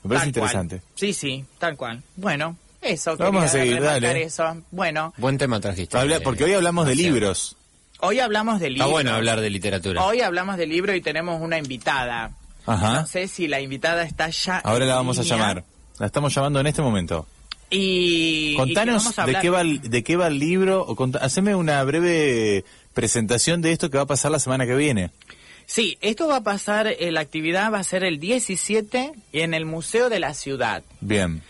Me 0.04 0.10
parece 0.10 0.27
interesante. 0.27 0.82
Sí, 0.96 1.13
sí, 1.13 1.46
tal 1.58 1.75
cual. 1.75 2.01
Bueno, 2.16 2.56
eso. 2.82 3.18
Vamos 3.18 3.44
a 3.44 3.48
seguir, 3.48 3.82
dale. 3.82 4.24
Eso. 4.24 4.63
Bueno. 4.72 5.13
Buen 5.18 5.38
tema 5.38 5.60
trajiste. 5.60 5.98
porque 6.24 6.44
hoy 6.46 6.54
hablamos 6.54 6.88
de 6.88 6.96
libros. 6.96 7.56
Hoy 8.00 8.20
hablamos 8.20 8.60
de 8.60 8.70
libros. 8.70 8.88
Está 8.88 8.92
bueno 8.92 9.13
hablar 9.13 9.42
de 9.42 9.50
literatura. 9.50 10.04
Hoy 10.04 10.22
hablamos 10.22 10.58
de 10.58 10.68
libro 10.68 10.94
y 10.94 11.01
tenemos 11.01 11.42
una 11.42 11.58
invitada. 11.58 12.32
Ajá. 12.66 13.01
No 13.01 13.08
sé 13.08 13.27
si 13.27 13.48
la 13.48 13.60
invitada 13.60 14.04
está 14.04 14.30
ya. 14.30 14.60
Ahora 14.60 14.86
la 14.86 14.96
vamos 14.96 15.18
a 15.18 15.24
llamar. 15.24 15.63
La 15.98 16.06
estamos 16.06 16.34
llamando 16.34 16.60
en 16.60 16.68
este 16.68 16.82
momento. 16.82 17.25
Y 17.70 18.56
contanos 18.56 19.16
de 19.16 19.39
qué 19.42 19.50
va 19.50 19.63
de 19.63 20.04
qué 20.04 20.16
va 20.16 20.27
el 20.27 20.39
libro 20.39 20.86
o 20.88 21.10
haceme 21.20 21.54
una 21.56 21.84
breve 21.84 22.63
presentación 22.94 23.62
de 23.62 23.74
esto 23.74 23.89
que 23.89 23.98
va 23.98 24.04
a 24.04 24.08
pasar 24.08 24.32
la 24.32 24.39
semana 24.39 24.66
que 24.66 24.75
viene. 24.75 25.12
Sí, 25.68 26.00
esto 26.02 26.28
va 26.28 26.38
a 26.38 26.44
pasar, 26.44 26.88
eh, 26.88 27.12
la 27.12 27.20
actividad 27.20 27.72
va 27.72 27.80
a 27.80 27.84
ser 27.84 28.04
el 28.04 28.20
17 28.20 29.12
en 29.34 29.54
el 29.54 29.66
Museo 29.66 30.10
de 30.10 30.20
la 30.20 30.34
Ciudad. 30.34 30.82
Bien 31.02 31.44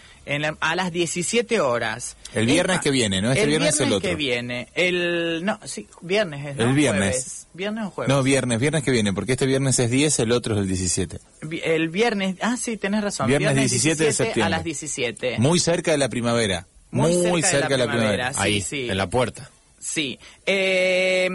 a 0.60 0.76
las 0.76 0.92
17 0.92 1.60
horas. 1.60 2.18
El 2.34 2.46
viernes 2.46 2.80
que 2.82 2.92
viene, 2.92 3.22
¿no? 3.22 3.32
Este 3.32 3.44
el 3.44 3.50
viernes, 3.50 3.80
el 3.80 3.94
otro. 3.94 4.10
que 4.10 4.16
viene. 4.16 4.68
El, 4.76 5.44
no, 5.44 5.60
sí, 5.64 5.88
viernes 6.02 6.46
es, 6.46 6.60
El 6.60 6.74
viernes. 6.74 7.48
¿Viernes 7.54 7.86
o 7.86 7.90
jueves? 7.92 8.14
No, 8.14 8.22
viernes, 8.24 8.60
viernes 8.60 8.84
que 8.84 8.92
viene, 8.92 9.14
porque 9.14 9.34
este 9.34 9.46
viernes 9.46 9.80
es 9.80 9.90
10, 9.90 10.20
el 10.20 10.32
otro 10.32 10.56
es 10.56 10.62
el 10.62 10.68
17. 10.68 11.20
El 11.64 11.90
viernes, 11.90 12.36
ah, 12.42 12.58
sí, 12.58 12.78
tenés 12.78 13.04
razón. 13.04 13.28
Viernes, 13.28 13.56
17, 13.56 14.04
de 14.04 14.14
septiembre. 14.14 14.44
A 14.44 14.50
las 14.50 14.64
17. 14.64 15.40
Muy 15.40 15.60
cerca 15.60 15.92
de 15.92 15.98
la 15.98 16.10
primavera. 16.10 16.68
Muy, 16.92 17.14
cerca, 17.44 17.70
de 17.70 17.78
la 17.78 17.88
primavera. 17.88 18.32
Ahí, 18.36 18.62
sí. 18.62 18.90
en 18.90 18.98
la 18.98 19.10
puerta. 19.10 19.50
Sí. 19.80 20.20
Eh, 20.46 21.30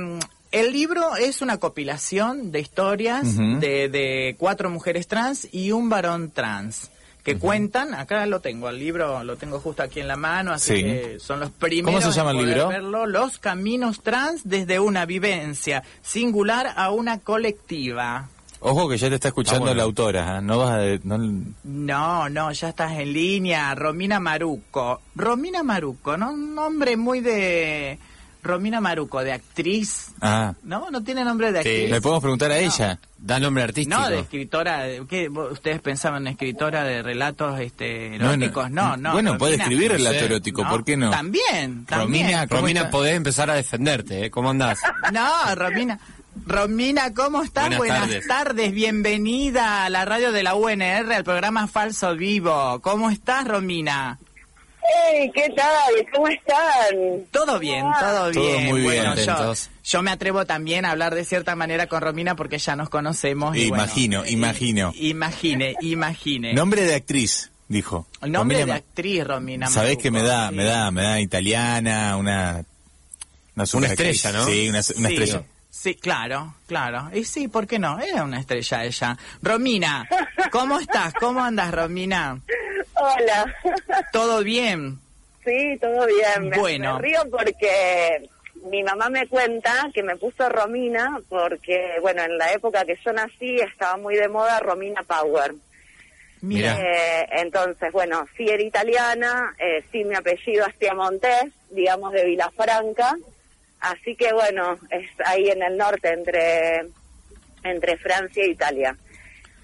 el 0.53 0.73
libro 0.73 1.17
es 1.17 1.43
una 1.43 1.59
compilación 1.59 2.53
de 2.53 2.61
historias 2.61 3.37
de, 3.37 3.89
de 3.89 4.37
cuatro 4.39 4.71
mujeres 4.71 5.09
trans 5.09 5.49
y 5.51 5.73
un 5.73 5.89
varón 5.89 6.31
trans 6.31 6.91
que 7.23 7.39
cuentan, 7.39 7.95
acá 7.95 8.27
lo 8.27 8.41
tengo, 8.41 8.69
el 8.69 8.79
libro 8.79 9.23
lo 9.23 9.37
tengo 9.37 9.61
justo 9.61 9.83
aquí 9.83 10.01
en 10.01 10.09
la 10.09 10.17
mano, 10.17 10.53
así 10.53 10.83
que 10.83 11.19
son 11.21 11.39
los 11.41 11.51
primeros 11.51 12.01
¿Cómo 12.01 12.13
se 12.13 12.19
llama 12.19 12.33
el 12.33 12.45
libro? 12.45 12.69
verlo, 12.69 13.07
Los 13.07 13.39
caminos 13.39 14.01
trans 14.03 14.43
desde 14.45 14.81
una 14.81 15.07
vivencia 15.07 15.85
singular 16.03 16.73
a 16.75 16.91
una 16.91 17.21
colectiva. 17.21 18.29
Ojo 18.59 18.89
que 18.89 18.97
ya 18.97 19.09
te 19.09 19.17
está 19.17 19.29
escuchando 19.29 19.75
la 19.75 19.83
autora, 19.83 20.39
¿eh? 20.39 20.43
no 20.43 20.59
vas 20.59 20.73
a... 20.73 21.01
No... 21.05 22.29
no... 22.29 22.53
ya 22.53 22.69
estás 22.69 22.93
en 22.93 23.13
línea, 23.13 23.75
Romina 23.75 24.21
Maruco. 24.21 25.01
Romina 25.15 25.63
Maruco, 25.63 26.17
¿no? 26.17 26.33
Un 26.33 26.55
nombre 26.55 26.97
muy 26.97 27.21
de 27.21 27.99
Romina 28.43 28.81
Maruco, 28.81 29.23
de 29.23 29.33
actriz. 29.33 30.09
Ah. 30.21 30.53
No, 30.65 30.91
no 30.91 31.03
tiene 31.05 31.25
nombre 31.25 31.53
de 31.53 31.61
actriz. 31.61 31.91
Le 31.91 32.01
podemos 32.01 32.23
preguntar 32.23 32.51
a 32.51 32.59
ella. 32.59 32.99
Da 33.17 33.39
nombre 33.39 33.63
artístico. 33.63 34.01
No, 34.01 34.09
de 34.09 34.19
escritora. 34.19 34.85
¿qué, 35.09 35.29
¿Ustedes 35.29 35.81
pensaban 35.81 36.27
en 36.27 36.33
escritora 36.33 36.83
de 36.83 37.03
relatos 37.03 37.61
este, 37.61 38.17
eróticos? 38.17 38.69
No, 38.69 38.97
no. 38.97 39.13
bueno, 39.13 39.39
puede 39.39 39.55
escribir 39.55 39.93
relato 39.93 40.25
erótico, 40.25 40.69
¿por 40.69 40.85
qué 40.85 40.97
no? 40.97 41.11
También, 41.11 41.85
también. 41.85 42.25
Romina, 42.25 42.47
Romina 42.47 42.91
podés 42.91 43.15
empezar 43.15 43.49
a 43.49 43.55
defenderte, 43.55 44.27
¿eh? 44.27 44.31
¿Cómo 44.31 44.51
andás? 44.51 44.81
No, 45.13 45.55
Romina. 45.55 46.01
Romina, 46.47 47.13
¿cómo 47.15 47.43
estás? 47.43 47.77
Buenas, 47.77 48.09
tardes. 48.27 48.73
bienvenida 48.73 49.85
a 49.85 49.91
la 49.91 50.05
radio 50.05 50.33
de 50.33 50.43
la 50.43 50.55
UNR, 50.55 51.13
al 51.13 51.25
programa 51.25 51.69
Falso 51.69 52.17
Vivo. 52.17 52.81
¿Cómo 52.81 53.11
estás, 53.11 53.47
Romina? 53.47 54.19
Hey, 54.95 55.31
¿qué 55.35 55.49
tal? 55.51 56.07
¿Cómo 56.13 56.29
están? 56.29 57.25
Todo 57.31 57.59
bien, 57.59 57.85
todo 57.99 58.31
bien. 58.31 58.33
Todo 58.33 58.61
muy 58.71 58.81
bien. 58.83 59.05
yo, 59.85 60.03
me 60.03 60.11
atrevo 60.11 60.45
también 60.45 60.85
a 60.85 60.91
hablar 60.91 61.15
de 61.15 61.25
cierta 61.25 61.55
manera 61.57 61.87
con 61.87 62.01
Romina 62.01 62.37
porque 62.37 62.59
ya 62.59 62.77
nos 62.77 62.89
conocemos. 62.89 63.57
imagino, 63.57 64.27
imagino. 64.27 64.93
Imagine, 64.97 65.77
imagine. 65.81 66.55
Nombre 66.55 66.83
de 66.83 66.95
actriz, 66.95 67.51
dijo. 67.69 68.07
Nombre 68.23 68.65
de 68.65 68.73
actriz, 68.73 69.25
Romina. 69.25 69.69
Sabés 69.69 69.99
que 69.99 70.11
me 70.11 70.23
da, 70.23 70.51
me 70.51 70.65
da, 70.65 70.91
me 70.91 71.03
da 71.03 71.21
italiana, 71.21 72.17
una... 72.17 72.65
Una, 73.75 73.87
estrella, 73.87 74.33
¿no? 74.33 74.47
Sí, 74.47 74.71
una, 74.71 74.79
estrella. 74.79 75.45
Sí, 75.69 75.95
claro, 75.95 76.55
claro. 76.67 77.11
Y 77.13 77.25
sí, 77.25 77.49
¿por 77.49 77.67
qué 77.67 77.79
no? 77.79 77.99
Era 77.99 78.25
una 78.25 78.41
estrella 78.41 78.85
ella. 78.85 79.19
Romina, 79.43 80.09
¿cómo 80.51 80.79
estás? 80.79 81.13
¿Cómo 81.15 81.45
andas, 81.45 81.71
Romina? 81.71 82.41
Hola. 83.03 83.55
¿Todo 84.13 84.43
bien? 84.45 84.99
Sí, 85.45 85.77
todo 85.81 86.07
bien. 86.07 86.51
bueno. 86.57 86.95
Me 86.95 87.03
río 87.03 87.21
porque 87.31 88.29
mi 88.71 88.83
mamá 88.85 89.09
me 89.09 89.27
cuenta 89.27 89.91
que 89.93 90.03
me 90.05 90.17
puso 90.17 90.49
Romina 90.49 91.21
porque, 91.29 91.97
bueno, 92.01 92.23
en 92.23 92.39
la 92.39 92.53
época 92.53 92.85
que 92.85 92.97
yo 93.05 93.13
nací 93.13 93.57
estaba 93.57 93.97
muy 93.97 94.15
de 94.15 94.29
moda 94.29 94.61
Romina 94.61 95.03
Power. 95.03 95.55
Mira. 96.43 96.77
Eh, 96.81 97.29
entonces, 97.33 97.91
bueno, 97.93 98.25
sí 98.37 98.49
era 98.49 98.63
italiana, 98.63 99.55
eh, 99.59 99.85
sí 99.91 100.05
mi 100.05 100.15
apellido 100.15 100.67
es 100.67 100.75
Piamontés, 100.75 101.53
digamos 101.71 102.13
de 102.13 102.25
Vilafranca, 102.25 103.17
así 103.81 104.17
que 104.17 104.33
bueno, 104.33 104.77
es 104.91 105.09
ahí 105.25 105.51
en 105.51 105.63
el 105.63 105.77
norte 105.77 106.09
entre, 106.13 106.87
entre 107.63 107.97
Francia 107.97 108.45
e 108.45 108.51
Italia. 108.51 108.97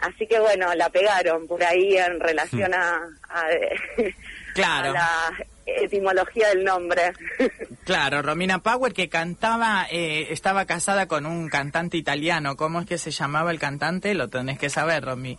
Así 0.00 0.26
que 0.26 0.38
bueno, 0.38 0.74
la 0.74 0.88
pegaron 0.90 1.46
por 1.46 1.62
ahí 1.62 1.96
en 1.96 2.20
relación 2.20 2.72
a, 2.74 3.00
claro. 4.54 4.92
la 4.92 5.32
etimología 5.66 6.48
del 6.48 6.64
nombre. 6.64 7.12
Claro, 7.84 8.20
Romina 8.20 8.58
Power 8.58 8.92
que 8.92 9.08
cantaba, 9.08 9.86
eh, 9.90 10.26
estaba 10.30 10.66
casada 10.66 11.08
con 11.08 11.24
un 11.24 11.48
cantante 11.48 11.96
italiano. 11.96 12.54
¿Cómo 12.54 12.80
es 12.80 12.86
que 12.86 12.98
se 12.98 13.10
llamaba 13.10 13.50
el 13.50 13.58
cantante? 13.58 14.12
Lo 14.12 14.28
tenés 14.28 14.58
que 14.58 14.68
saber, 14.68 15.02
Romy. 15.02 15.38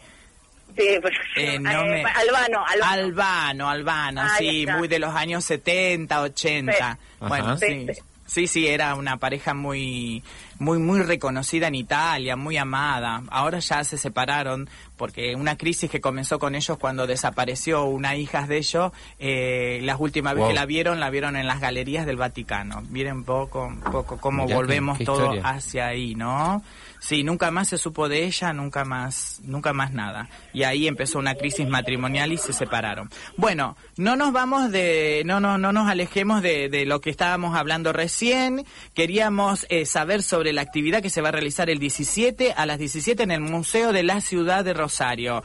Sí, 0.75 0.97
pues, 0.99 1.13
eh, 1.35 1.55
eh, 1.63 2.03
Albano, 2.15 2.65
Albano. 2.65 3.69
Albano, 3.69 4.23
sí, 4.39 4.65
muy 4.65 4.87
de 4.87 4.97
los 4.97 5.13
años 5.13 5.45
70, 5.45 6.21
80. 6.21 6.97
Bueno, 7.19 7.55
sí. 7.55 7.85
Sí, 8.25 8.45
sí, 8.45 8.67
era 8.67 8.93
una 8.93 9.17
pareja 9.17 9.55
muy, 9.55 10.23
muy, 10.59 10.77
muy 10.77 11.01
reconocida 11.01 11.67
en 11.67 11.75
Italia, 11.75 12.35
muy 12.35 12.57
amada. 12.57 13.23
Ahora 13.29 13.59
ya 13.59 13.83
se 13.83 13.97
separaron 13.97 14.69
porque 14.97 15.35
una 15.35 15.57
crisis 15.57 15.89
que 15.89 16.01
comenzó 16.01 16.37
con 16.37 16.53
ellos 16.53 16.77
cuando 16.77 17.07
desapareció 17.07 17.85
una 17.85 18.15
hija 18.15 18.45
de 18.45 18.57
ellos, 18.57 18.91
eh, 19.17 19.79
las 19.83 19.99
últimas 19.99 20.35
veces 20.35 20.49
que 20.49 20.55
la 20.55 20.65
vieron, 20.65 20.99
la 20.99 21.09
vieron 21.09 21.35
en 21.37 21.47
las 21.47 21.61
galerías 21.61 22.05
del 22.05 22.17
Vaticano. 22.17 22.81
Miren 22.89 23.23
poco, 23.23 23.73
poco 23.91 24.17
cómo 24.17 24.45
volvemos 24.47 24.99
todo 24.99 25.33
hacia 25.43 25.87
ahí, 25.87 26.15
¿no? 26.15 26.61
Sí, 26.99 27.23
nunca 27.23 27.49
más 27.49 27.69
se 27.69 27.77
supo 27.77 28.09
de 28.09 28.25
ella, 28.25 28.51
nunca 28.51 28.83
más, 28.83 29.39
nunca 29.43 29.71
más 29.71 29.93
nada. 29.93 30.29
Y 30.53 30.63
ahí 30.63 30.87
empezó 30.87 31.17
una 31.17 31.35
crisis 31.35 31.67
matrimonial 31.67 32.33
y 32.33 32.37
se 32.37 32.51
separaron. 32.51 33.09
Bueno, 33.37 33.77
no 33.95 34.17
nos 34.17 34.33
vamos 34.33 34.69
de, 34.71 35.23
no, 35.25 35.39
no, 35.39 35.57
no 35.57 35.71
nos 35.71 35.89
alejemos 35.89 36.41
de, 36.41 36.67
de 36.67 36.85
lo 36.85 36.99
que 36.99 37.09
estábamos 37.09 37.55
hablando 37.55 37.93
recién. 37.93 38.65
Queríamos 38.93 39.65
eh, 39.69 39.85
saber 39.85 40.23
sobre 40.23 40.51
la 40.51 40.61
actividad 40.61 41.01
que 41.01 41.09
se 41.09 41.21
va 41.21 41.29
a 41.29 41.31
realizar 41.31 41.69
el 41.69 41.79
17 41.79 42.53
a 42.55 42.65
las 42.65 42.77
17 42.77 43.23
en 43.23 43.31
el 43.31 43.41
Museo 43.41 43.93
de 43.93 44.03
la 44.03 44.19
Ciudad 44.19 44.65
de 44.65 44.73
Rosario. 44.73 45.41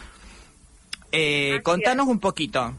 Eh, 1.12 1.60
contanos 1.62 2.08
un 2.08 2.18
poquito. 2.18 2.74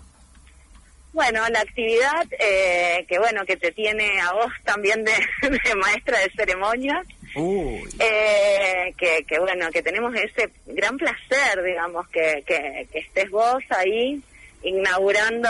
Bueno, 1.13 1.47
la 1.47 1.61
actividad 1.61 2.27
eh, 2.37 3.05
que 3.07 3.17
bueno 3.19 3.45
que 3.45 3.55
te 3.55 3.71
tiene 3.71 4.19
a 4.19 4.33
vos 4.33 4.51
también 4.65 5.05
de, 5.05 5.13
de 5.49 5.75
maestra 5.75 6.19
de 6.19 6.29
ceremonias 6.35 7.07
eh, 7.35 8.93
que, 8.97 9.25
que, 9.27 9.39
bueno, 9.39 9.69
que 9.71 9.81
tenemos 9.81 10.15
ese 10.15 10.49
gran 10.65 10.97
placer, 10.97 11.61
digamos, 11.63 12.07
que, 12.07 12.43
que, 12.45 12.87
estés 12.93 13.29
vos 13.29 13.61
ahí 13.69 14.21
inaugurando 14.63 15.49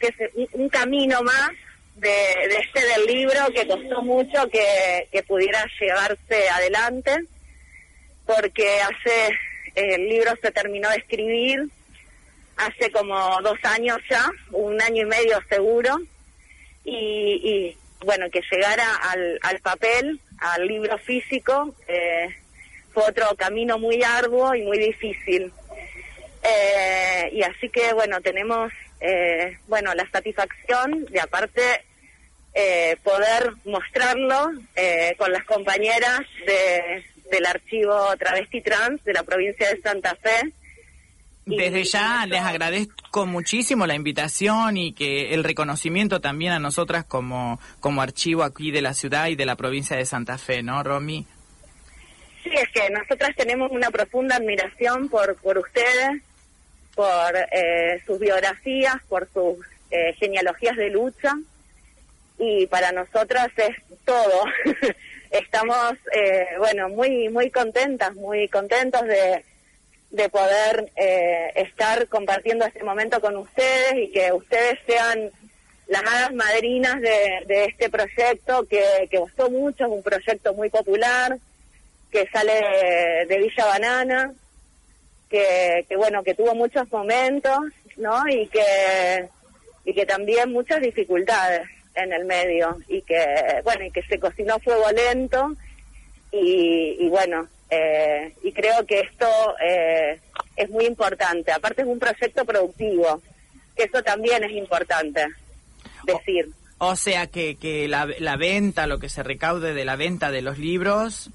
que 0.00 0.12
un, 0.54 0.68
camino 0.68 1.22
más 1.22 1.50
de, 1.94 2.08
de 2.08 2.56
este 2.58 2.84
del 2.84 3.06
libro 3.06 3.46
que 3.54 3.66
costó 3.68 4.02
mucho 4.02 4.48
que, 4.48 5.06
que 5.12 5.22
pudiera 5.22 5.64
llevarse 5.80 6.48
adelante, 6.50 7.16
porque 8.26 8.80
hace, 8.80 9.38
el 9.76 10.08
libro 10.08 10.32
se 10.42 10.50
terminó 10.50 10.90
de 10.90 10.96
escribir 10.96 11.68
hace 12.56 12.90
como 12.90 13.40
dos 13.42 13.58
años 13.62 13.98
ya, 14.10 14.28
un 14.50 14.80
año 14.82 15.02
y 15.02 15.06
medio 15.06 15.40
seguro, 15.48 16.00
y, 16.84 17.40
y 17.44 17.76
bueno, 18.04 18.26
que 18.30 18.42
llegara 18.50 18.96
al, 18.96 19.38
al 19.42 19.60
papel 19.60 20.20
al 20.42 20.66
libro 20.66 20.98
físico 20.98 21.74
eh, 21.86 22.28
fue 22.92 23.04
otro 23.04 23.34
camino 23.36 23.78
muy 23.78 24.02
arduo 24.02 24.54
y 24.54 24.62
muy 24.62 24.78
difícil. 24.78 25.52
Eh, 26.42 27.30
y 27.32 27.42
así 27.42 27.68
que, 27.68 27.92
bueno, 27.92 28.20
tenemos, 28.20 28.72
eh, 29.00 29.58
bueno, 29.68 29.94
la 29.94 30.08
satisfacción 30.10 31.06
de 31.06 31.20
aparte 31.20 31.62
poder 33.02 33.50
mostrarlo 33.64 34.50
con 35.16 35.32
las 35.32 35.42
compañeras 35.44 36.20
de, 36.44 37.02
del 37.30 37.46
archivo 37.46 38.14
Travesti 38.18 38.60
Trans 38.60 39.02
de 39.04 39.14
la 39.14 39.22
provincia 39.22 39.70
de 39.70 39.80
Santa 39.80 40.14
Fe, 40.16 40.52
Desde 41.44 41.82
ya 41.84 42.24
les 42.26 42.40
agradezco 42.40 43.26
muchísimo 43.26 43.86
la 43.86 43.96
invitación 43.96 44.76
y 44.76 44.92
que 44.92 45.34
el 45.34 45.42
reconocimiento 45.42 46.20
también 46.20 46.52
a 46.52 46.60
nosotras 46.60 47.04
como, 47.04 47.58
como 47.80 48.00
archivo 48.00 48.44
aquí 48.44 48.70
de 48.70 48.80
la 48.80 48.94
ciudad 48.94 49.26
y 49.26 49.34
de 49.34 49.44
la 49.44 49.56
provincia 49.56 49.96
de 49.96 50.06
Santa 50.06 50.38
Fe, 50.38 50.62
¿no, 50.62 50.82
Romy? 50.84 51.26
Sí, 52.44 52.50
es 52.52 52.68
que 52.70 52.88
nosotras 52.90 53.34
tenemos 53.36 53.72
una 53.72 53.90
profunda 53.90 54.36
admiración 54.36 55.08
por, 55.08 55.36
por 55.36 55.58
ustedes, 55.58 56.22
por 56.94 57.36
eh, 57.36 58.00
sus 58.06 58.20
biografías, 58.20 58.96
por 59.08 59.28
sus 59.32 59.58
eh, 59.90 60.14
genealogías 60.14 60.76
de 60.76 60.90
lucha 60.90 61.34
y 62.38 62.66
para 62.66 62.92
nosotras 62.92 63.48
es 63.56 63.76
todo. 64.04 64.44
Estamos, 65.30 65.94
eh, 66.14 66.46
bueno, 66.58 66.88
muy, 66.88 67.28
muy 67.30 67.50
contentas, 67.50 68.14
muy 68.14 68.48
contentos 68.48 69.02
de 69.02 69.44
de 70.12 70.28
poder 70.28 70.92
eh, 70.94 71.52
estar 71.56 72.06
compartiendo 72.06 72.66
este 72.66 72.84
momento 72.84 73.20
con 73.20 73.36
ustedes 73.36 73.94
y 73.96 74.12
que 74.12 74.30
ustedes 74.32 74.78
sean 74.86 75.30
las 75.88 76.02
hadas 76.02 76.34
madrinas 76.34 77.00
de, 77.00 77.44
de 77.46 77.64
este 77.64 77.88
proyecto 77.88 78.66
que, 78.68 79.08
que, 79.10 79.18
gustó 79.18 79.50
mucho, 79.50 79.84
es 79.84 79.90
un 79.90 80.02
proyecto 80.02 80.52
muy 80.54 80.68
popular, 80.68 81.38
que 82.10 82.28
sale 82.28 82.52
de, 83.26 83.38
Villa 83.38 83.64
Banana, 83.64 84.32
que, 85.30 85.86
que, 85.88 85.96
bueno, 85.96 86.22
que 86.22 86.34
tuvo 86.34 86.54
muchos 86.54 86.90
momentos, 86.92 87.58
¿no? 87.96 88.28
Y 88.28 88.46
que, 88.48 89.28
y 89.86 89.94
que 89.94 90.04
también 90.04 90.52
muchas 90.52 90.82
dificultades 90.82 91.62
en 91.94 92.12
el 92.12 92.26
medio 92.26 92.78
y 92.86 93.00
que, 93.02 93.24
bueno, 93.64 93.86
y 93.86 93.90
que 93.90 94.02
se 94.02 94.18
cocinó 94.18 94.58
fuego 94.60 94.90
lento 94.92 95.54
y, 96.30 96.96
y 97.00 97.08
bueno, 97.08 97.48
eh, 97.74 98.34
y 98.42 98.52
creo 98.52 98.84
que 98.84 99.00
esto 99.00 99.26
eh, 99.64 100.20
es 100.56 100.68
muy 100.68 100.84
importante. 100.84 101.52
Aparte 101.52 101.80
es 101.80 101.88
un 101.88 101.98
proyecto 101.98 102.44
productivo, 102.44 103.22
que 103.74 103.84
eso 103.84 104.02
también 104.02 104.44
es 104.44 104.52
importante 104.52 105.26
decir. 106.04 106.50
O, 106.76 106.96
sea 106.96 107.28
que, 107.28 107.56
que 107.56 107.88
la, 107.88 108.06
la 108.18 108.36
venta, 108.36 108.86
lo 108.86 108.98
que 108.98 109.08
se 109.08 109.22
recaude 109.22 109.72
de 109.72 109.86
la 109.86 109.96
venta 109.96 110.30
de 110.30 110.42
los 110.42 110.58
libros... 110.58 111.30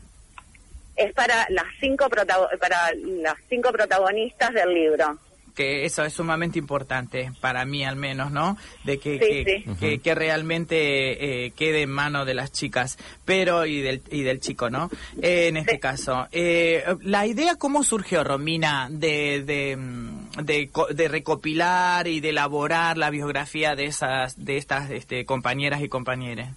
Es 0.95 1.11
para 1.13 1.47
las 1.49 1.65
cinco, 1.79 2.07
para 2.09 2.91
las 2.95 3.37
cinco 3.49 3.71
protagonistas 3.71 4.53
del 4.53 4.73
libro 4.73 5.17
que 5.57 5.85
eso 5.85 6.05
es 6.05 6.13
sumamente 6.13 6.59
importante 6.59 7.31
para 7.41 7.65
mí 7.65 7.83
al 7.83 7.95
menos, 7.95 8.31
¿no? 8.31 8.57
De 8.85 8.99
que, 8.99 9.63
que, 10.03 10.15
realmente 10.15 11.45
eh, 11.45 11.51
quede 11.51 11.81
en 11.81 11.89
mano 11.89 12.25
de 12.25 12.35
las 12.35 12.51
chicas, 12.51 12.99
pero 13.25 13.65
y 13.65 13.81
del, 13.81 14.03
y 14.11 14.21
del 14.21 14.39
chico, 14.39 14.69
¿no? 14.69 14.91
Eh, 15.19 15.47
en 15.47 15.57
este 15.57 15.79
caso. 15.79 16.27
Eh, 16.31 16.85
la 17.01 17.25
idea, 17.25 17.55
¿cómo 17.55 17.83
surgió, 17.83 18.23
Romina, 18.23 18.87
de, 18.91 19.41
de, 19.43 20.69
de, 20.93 21.07
recopilar 21.07 22.07
y 22.07 22.19
de 22.19 22.29
elaborar 22.29 22.99
la 22.99 23.09
biografía 23.09 23.75
de 23.75 23.85
esas 23.85 24.45
de 24.45 24.57
estas 24.57 24.91
este, 24.91 25.25
compañeras 25.25 25.81
y 25.81 25.89
compañeros? 25.89 26.49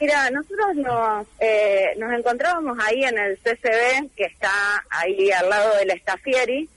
Mira, 0.00 0.30
nosotros 0.30 0.76
nos, 0.76 1.26
nos 1.98 2.18
encontrábamos 2.18 2.78
ahí 2.80 3.04
en 3.04 3.18
el 3.18 3.36
CCB, 3.36 4.14
que 4.16 4.24
está 4.24 4.50
ahí 4.88 5.30
al 5.30 5.50
lado 5.50 5.76
del 5.76 5.90
Estafieri, 5.90 6.70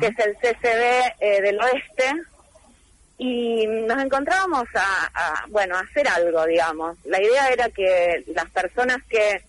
que 0.00 0.06
es 0.06 0.18
el 0.18 0.36
CCB 0.36 1.14
eh, 1.20 1.42
del 1.42 1.60
oeste, 1.60 2.12
y 3.18 3.66
nos 3.66 4.02
encontrábamos 4.02 4.64
a, 4.74 5.44
bueno, 5.48 5.76
a 5.76 5.80
hacer 5.80 6.06
algo, 6.08 6.44
digamos. 6.46 6.98
La 7.04 7.22
idea 7.22 7.48
era 7.48 7.68
que 7.70 8.24
las 8.34 8.50
personas 8.50 8.98
que 9.08 9.42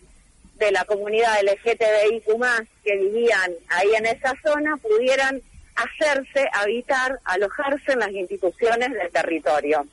de 0.55 0.72
la 0.72 0.86
comunidad 0.86 1.36
LGTBIQ+, 1.43 2.25
que 2.84 2.98
vivían 2.98 3.51
ahí 3.69 3.89
en 3.96 4.05
esa 4.05 4.34
zona, 4.41 4.77
pudieran 4.77 5.41
hacerse, 5.75 6.50
habitar, 6.53 7.19
alojarse 7.25 7.91
en 7.91 8.00
las 8.00 8.12
instituciones 8.12 8.91
del 8.91 9.12
territorio. 9.12 9.86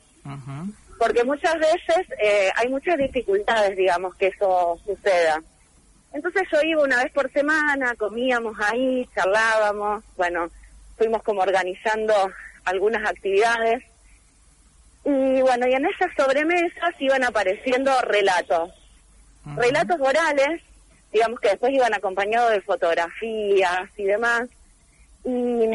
Porque 0.97 1.23
muchas 1.23 1.59
veces 1.59 2.07
eh, 2.19 2.49
hay 2.55 2.69
muchas 2.69 2.97
dificultades, 2.97 3.75
digamos, 3.77 4.15
que 4.15 4.27
eso 4.27 4.79
suceda. 4.85 5.43
Entonces 6.15 6.43
yo 6.49 6.61
iba 6.63 6.81
una 6.81 7.03
vez 7.03 7.11
por 7.11 7.29
semana, 7.33 7.93
comíamos 7.95 8.55
ahí, 8.61 9.05
charlábamos, 9.13 10.01
bueno, 10.15 10.49
fuimos 10.97 11.21
como 11.23 11.41
organizando 11.41 12.13
algunas 12.63 13.05
actividades. 13.05 13.83
Y 15.03 15.41
bueno, 15.41 15.67
y 15.67 15.73
en 15.73 15.85
esas 15.85 16.15
sobremesas 16.15 16.95
iban 16.99 17.25
apareciendo 17.25 17.91
relatos, 18.03 18.71
relatos 19.57 19.99
orales, 19.99 20.61
digamos 21.11 21.37
que 21.41 21.49
después 21.49 21.73
iban 21.73 21.93
acompañados 21.93 22.51
de 22.51 22.61
fotografías 22.61 23.89
y 23.97 24.05
demás. 24.05 24.47
Y 25.25 25.65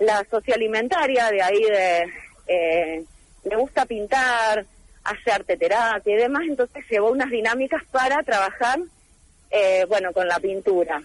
la 0.00 0.26
socialimentaria 0.28 1.30
de 1.30 1.40
ahí 1.40 1.62
de, 1.62 2.12
eh, 2.48 3.04
le 3.44 3.56
gusta 3.56 3.86
pintar, 3.86 4.66
hace 5.04 5.30
arte 5.30 5.56
terapia 5.56 6.14
y 6.14 6.16
demás, 6.16 6.42
entonces 6.48 6.84
llevó 6.90 7.12
unas 7.12 7.30
dinámicas 7.30 7.84
para 7.92 8.24
trabajar 8.24 8.80
eh, 9.54 9.86
bueno, 9.88 10.12
con 10.12 10.26
la 10.26 10.40
pintura. 10.40 11.00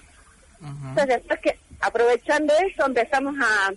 Entonces, 0.59 1.07
después 1.07 1.39
que, 1.39 1.57
aprovechando 1.79 2.51
eso, 2.57 2.85
empezamos 2.87 3.35
a, 3.39 3.71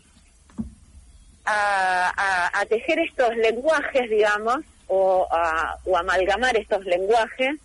a, 2.54 2.64
tejer 2.66 3.00
estos 3.00 3.36
lenguajes, 3.36 4.08
digamos, 4.08 4.60
o, 4.88 5.28
a, 5.30 5.76
o 5.84 5.96
amalgamar 5.96 6.56
estos 6.56 6.84
lenguajes. 6.86 7.56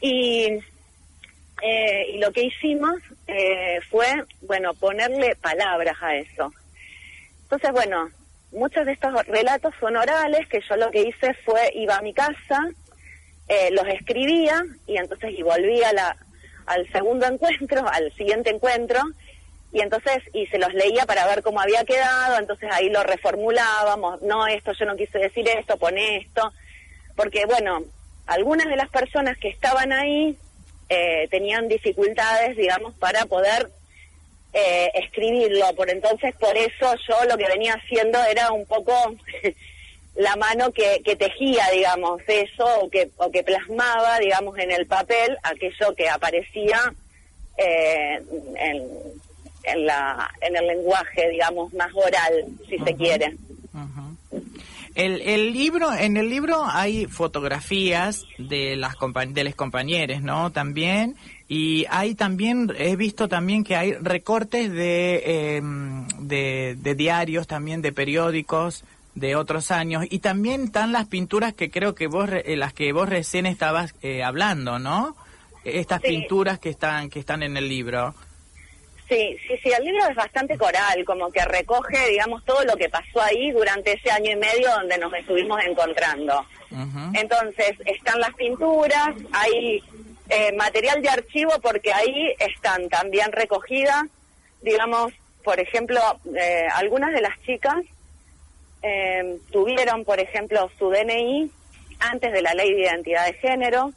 Y, 0.00 0.60
eh, 1.62 2.06
y 2.14 2.18
lo 2.18 2.32
que 2.32 2.44
hicimos 2.44 2.94
eh, 3.26 3.80
fue, 3.90 4.24
bueno, 4.42 4.74
ponerle 4.74 5.34
palabras 5.36 5.96
a 6.00 6.14
eso. 6.14 6.52
Entonces, 7.42 7.72
bueno, 7.72 8.10
muchos 8.52 8.86
de 8.86 8.92
estos 8.92 9.12
relatos 9.26 9.74
son 9.80 9.96
orales, 9.96 10.46
que 10.48 10.60
yo 10.68 10.76
lo 10.76 10.90
que 10.92 11.02
hice 11.02 11.34
fue, 11.44 11.70
iba 11.74 11.96
a 11.96 12.02
mi 12.02 12.14
casa, 12.14 12.60
eh, 13.52 13.70
los 13.70 13.86
escribía 13.88 14.64
y 14.86 14.96
entonces 14.96 15.32
y 15.36 15.42
volvía 15.42 15.92
la, 15.92 16.16
al 16.64 16.90
segundo 16.90 17.26
encuentro, 17.26 17.86
al 17.92 18.10
siguiente 18.14 18.48
encuentro, 18.48 19.00
y 19.72 19.80
entonces 19.80 20.22
y 20.32 20.46
se 20.46 20.58
los 20.58 20.72
leía 20.72 21.04
para 21.04 21.26
ver 21.26 21.42
cómo 21.42 21.60
había 21.60 21.84
quedado, 21.84 22.38
entonces 22.38 22.70
ahí 22.72 22.88
lo 22.88 23.02
reformulábamos, 23.02 24.22
no, 24.22 24.46
esto 24.46 24.72
yo 24.72 24.86
no 24.86 24.96
quise 24.96 25.18
decir 25.18 25.46
esto, 25.48 25.76
pone 25.76 26.16
esto, 26.16 26.50
porque 27.14 27.44
bueno, 27.44 27.82
algunas 28.26 28.68
de 28.68 28.76
las 28.76 28.88
personas 28.88 29.36
que 29.36 29.48
estaban 29.48 29.92
ahí 29.92 30.34
eh, 30.88 31.28
tenían 31.30 31.68
dificultades, 31.68 32.56
digamos, 32.56 32.94
para 32.94 33.26
poder 33.26 33.70
eh, 34.54 34.90
escribirlo, 34.94 35.74
por 35.74 35.90
entonces 35.90 36.34
por 36.36 36.56
eso 36.56 36.94
yo 37.06 37.24
lo 37.28 37.36
que 37.36 37.48
venía 37.48 37.74
haciendo 37.74 38.18
era 38.24 38.50
un 38.50 38.64
poco 38.64 38.94
la 40.14 40.36
mano 40.36 40.72
que, 40.72 41.00
que 41.04 41.16
tejía, 41.16 41.64
digamos, 41.72 42.20
eso 42.26 42.66
o 42.80 42.90
que, 42.90 43.10
o 43.16 43.30
que 43.30 43.42
plasmaba, 43.42 44.18
digamos, 44.18 44.58
en 44.58 44.70
el 44.70 44.86
papel 44.86 45.36
aquello 45.42 45.94
que 45.96 46.08
aparecía 46.08 46.92
eh, 47.56 48.22
en, 48.56 48.82
en, 49.64 49.86
la, 49.86 50.30
en 50.40 50.56
el 50.56 50.66
lenguaje, 50.66 51.30
digamos, 51.30 51.72
más 51.74 51.90
oral, 51.94 52.44
si 52.68 52.78
se 52.78 52.94
quiere. 52.94 53.36
El, 54.94 55.22
el 55.22 55.54
libro, 55.54 55.90
en 55.94 56.18
el 56.18 56.28
libro 56.28 56.64
hay 56.66 57.06
fotografías 57.06 58.24
de 58.36 58.76
las 58.76 58.94
de 59.28 59.44
los 59.44 59.54
compañeros, 59.54 60.20
¿no? 60.20 60.52
También 60.52 61.16
y 61.48 61.86
hay 61.88 62.14
también 62.14 62.70
he 62.76 62.96
visto 62.96 63.26
también 63.26 63.64
que 63.64 63.74
hay 63.74 63.94
recortes 63.94 64.70
de, 64.70 65.56
em, 65.56 66.06
de, 66.18 66.76
de 66.78 66.94
diarios, 66.94 67.46
también 67.46 67.80
de 67.80 67.92
periódicos 67.92 68.84
de 69.14 69.36
otros 69.36 69.70
años. 69.70 70.04
Y 70.08 70.20
también 70.20 70.64
están 70.64 70.92
las 70.92 71.06
pinturas 71.06 71.52
que 71.52 71.70
creo 71.70 71.94
que 71.94 72.06
vos 72.06 72.30
eh, 72.32 72.56
las 72.56 72.72
que 72.72 72.92
vos 72.92 73.08
recién 73.08 73.46
estabas 73.46 73.94
eh, 74.02 74.22
hablando 74.22 74.78
no 74.78 75.16
estas 75.64 76.00
pinturas 76.00 76.58
que 76.58 76.70
están 76.70 77.08
que 77.08 77.20
están 77.20 77.42
en 77.42 77.56
el 77.56 77.68
libro. 77.68 78.14
Sí 79.08 79.36
sí 79.46 79.54
sí 79.62 79.70
el 79.70 79.84
libro 79.84 80.08
es 80.08 80.16
bastante 80.16 80.56
coral 80.56 81.04
como 81.04 81.30
que 81.30 81.44
recoge 81.44 82.08
digamos 82.10 82.44
todo 82.44 82.64
lo 82.64 82.74
que 82.76 82.88
pasó 82.88 83.20
ahí 83.20 83.52
durante 83.52 83.92
ese 83.92 84.10
año 84.10 84.32
y 84.32 84.36
medio 84.36 84.70
donde 84.70 84.98
nos 84.98 85.12
estuvimos 85.14 85.62
encontrando. 85.64 86.44
Entonces 87.12 87.74
están 87.84 88.18
las 88.18 88.34
pinturas 88.34 89.10
hay 89.32 89.82
eh, 90.30 90.52
material 90.56 91.02
de 91.02 91.10
archivo 91.10 91.52
porque 91.62 91.92
ahí 91.92 92.34
están 92.38 92.88
también 92.88 93.30
recogidas 93.30 94.04
digamos 94.62 95.12
por 95.44 95.60
ejemplo 95.60 96.00
algunas 96.74 97.12
de 97.12 97.20
las 97.20 97.38
chicas 97.42 97.84
eh, 98.82 99.38
tuvieron, 99.50 100.04
por 100.04 100.20
ejemplo, 100.20 100.70
su 100.78 100.90
DNI 100.90 101.50
antes 102.00 102.32
de 102.32 102.42
la 102.42 102.54
ley 102.54 102.72
de 102.74 102.82
identidad 102.82 103.26
de 103.26 103.34
género 103.34 103.92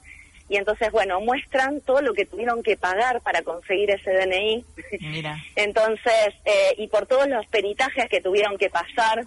y 0.48 0.58
entonces, 0.58 0.92
bueno, 0.92 1.20
muestran 1.22 1.82
todo 1.82 2.02
lo 2.02 2.14
que 2.14 2.26
tuvieron 2.26 2.62
que 2.62 2.78
pagar 2.78 3.22
para 3.22 3.42
conseguir 3.42 3.90
ese 3.90 4.12
DNI. 4.12 4.64
entonces, 5.56 6.30
eh, 6.46 6.76
y 6.78 6.88
por 6.88 7.08
todos 7.08 7.28
los 7.28 7.46
peritajes 7.48 8.08
que 8.10 8.22
tuvieron 8.22 8.58
que 8.58 8.70
pasar. 8.70 9.26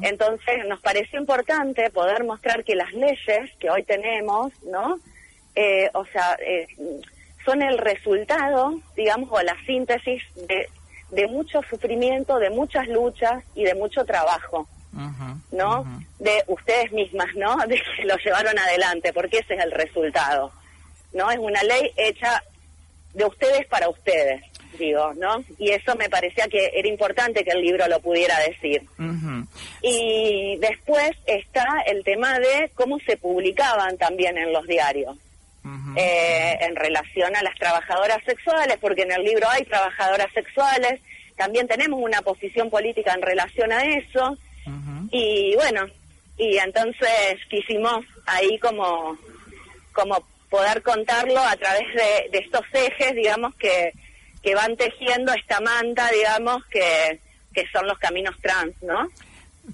Entonces, 0.00 0.64
nos 0.68 0.80
pareció 0.80 1.18
importante 1.18 1.90
poder 1.90 2.22
mostrar 2.22 2.62
que 2.62 2.76
las 2.76 2.92
leyes 2.92 3.50
que 3.58 3.68
hoy 3.68 3.82
tenemos, 3.82 4.52
¿no? 4.62 5.00
Eh, 5.56 5.90
o 5.92 6.04
sea, 6.06 6.38
eh, 6.46 6.68
son 7.44 7.62
el 7.62 7.76
resultado, 7.78 8.80
digamos, 8.94 9.28
o 9.32 9.42
la 9.42 9.56
síntesis 9.66 10.22
de 10.46 10.68
de 11.10 11.26
mucho 11.28 11.60
sufrimiento, 11.68 12.38
de 12.38 12.50
muchas 12.50 12.86
luchas 12.88 13.42
y 13.54 13.64
de 13.64 13.74
mucho 13.74 14.04
trabajo, 14.04 14.66
¿no? 15.52 15.84
De 16.18 16.42
ustedes 16.46 16.92
mismas, 16.92 17.28
¿no? 17.36 17.56
De 17.66 17.76
que 17.76 18.04
lo 18.04 18.16
llevaron 18.16 18.58
adelante, 18.58 19.12
porque 19.12 19.38
ese 19.38 19.54
es 19.54 19.64
el 19.64 19.72
resultado, 19.72 20.52
¿no? 21.12 21.30
Es 21.30 21.38
una 21.38 21.62
ley 21.62 21.92
hecha 21.96 22.42
de 23.14 23.24
ustedes 23.24 23.66
para 23.66 23.88
ustedes, 23.88 24.42
digo, 24.78 25.14
¿no? 25.14 25.42
Y 25.58 25.70
eso 25.70 25.94
me 25.96 26.10
parecía 26.10 26.48
que 26.48 26.70
era 26.74 26.88
importante 26.88 27.44
que 27.44 27.52
el 27.52 27.62
libro 27.62 27.86
lo 27.88 28.00
pudiera 28.00 28.38
decir. 28.40 28.82
Y 29.80 30.58
después 30.60 31.12
está 31.26 31.66
el 31.86 32.04
tema 32.04 32.38
de 32.38 32.70
cómo 32.74 32.98
se 33.00 33.16
publicaban 33.16 33.96
también 33.96 34.36
en 34.36 34.52
los 34.52 34.66
diarios. 34.66 35.16
Eh, 35.96 36.58
en 36.60 36.76
relación 36.76 37.34
a 37.34 37.42
las 37.42 37.54
trabajadoras 37.54 38.22
sexuales, 38.24 38.76
porque 38.80 39.02
en 39.02 39.12
el 39.12 39.22
libro 39.22 39.48
hay 39.48 39.64
trabajadoras 39.64 40.30
sexuales, 40.34 41.00
también 41.36 41.66
tenemos 41.66 41.98
una 42.02 42.20
posición 42.20 42.68
política 42.68 43.14
en 43.14 43.22
relación 43.22 43.72
a 43.72 43.82
eso, 43.82 44.36
y 45.10 45.54
bueno, 45.54 45.86
y 46.36 46.58
entonces 46.58 47.38
quisimos 47.48 48.04
ahí 48.26 48.58
como, 48.58 49.16
como 49.92 50.22
poder 50.50 50.82
contarlo 50.82 51.40
a 51.40 51.56
través 51.56 51.86
de, 51.94 52.30
de 52.30 52.38
estos 52.44 52.64
ejes, 52.72 53.14
digamos, 53.14 53.54
que, 53.54 53.92
que 54.42 54.54
van 54.54 54.76
tejiendo 54.76 55.32
esta 55.32 55.60
manta, 55.60 56.10
digamos, 56.10 56.64
que, 56.66 57.20
que 57.54 57.64
son 57.72 57.86
los 57.86 57.98
caminos 57.98 58.36
trans, 58.42 58.74
¿no? 58.82 59.08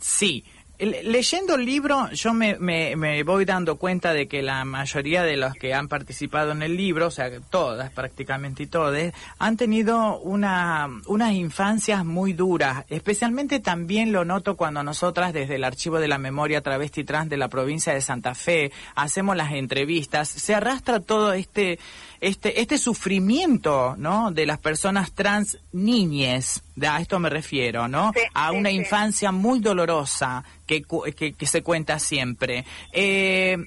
Sí, 0.01 0.45
Leyendo 0.79 1.55
el 1.55 1.65
libro, 1.65 2.11
yo 2.11 2.35
me, 2.35 2.57
me, 2.57 3.23
voy 3.23 3.45
dando 3.45 3.77
cuenta 3.77 4.13
de 4.13 4.27
que 4.27 4.43
la 4.43 4.65
mayoría 4.65 5.23
de 5.23 5.37
los 5.37 5.55
que 5.55 5.75
han 5.75 5.87
participado 5.87 6.51
en 6.51 6.63
el 6.63 6.77
libro, 6.77 7.07
o 7.07 7.11
sea, 7.11 7.31
todas, 7.51 7.93
prácticamente 7.93 8.67
todas, 8.67 9.13
han 9.39 9.57
tenido 9.57 10.19
una, 10.19 10.89
unas 11.07 11.33
infancias 11.35 12.05
muy 12.05 12.33
duras. 12.33 12.85
Especialmente 12.89 13.61
también 13.61 14.11
lo 14.11 14.25
noto 14.25 14.57
cuando 14.57 14.83
nosotras, 14.83 15.33
desde 15.33 15.55
el 15.55 15.65
Archivo 15.65 16.01
de 16.01 16.09
la 16.09 16.19
Memoria 16.19 16.63
Travesti 16.63 17.05
Trans 17.05 17.31
de 17.31 17.37
la 17.37 17.49
provincia 17.49 17.95
de 17.95 18.01
Santa 18.01 18.35
Fe, 18.35 18.73
hacemos 18.97 19.37
las 19.37 19.53
entrevistas, 19.53 20.29
se 20.29 20.55
arrastra 20.55 20.99
todo 20.99 21.33
este 21.33 21.79
este, 22.23 22.61
este 22.61 22.79
sufrimiento, 22.79 23.97
¿no? 23.99 24.31
De 24.31 24.47
las 24.47 24.59
personas 24.59 25.11
trans 25.11 25.59
niñes, 25.73 26.63
a 26.81 27.01
esto 27.01 27.19
me 27.19 27.29
refiero, 27.29 27.89
¿no? 27.89 28.13
a 28.33 28.53
una 28.53 28.71
infancia 28.71 29.33
muy 29.33 29.59
dolorosa 29.59 30.45
que, 30.81 31.35
que, 31.35 31.47
se 31.47 31.63
cuenta 31.63 31.99
siempre. 31.99 32.65
Eh, 32.93 33.59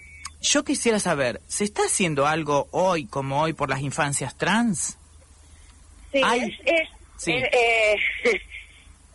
yo 0.42 0.64
quisiera 0.64 1.00
saber, 1.00 1.42
¿se 1.48 1.64
está 1.64 1.84
haciendo 1.84 2.26
algo 2.26 2.68
hoy 2.72 3.06
como 3.06 3.42
hoy 3.42 3.54
por 3.54 3.70
las 3.70 3.82
infancias 3.82 4.36
trans? 4.36 4.98
Sí, 6.12 6.22
es, 6.66 6.90
eh, 7.28 7.96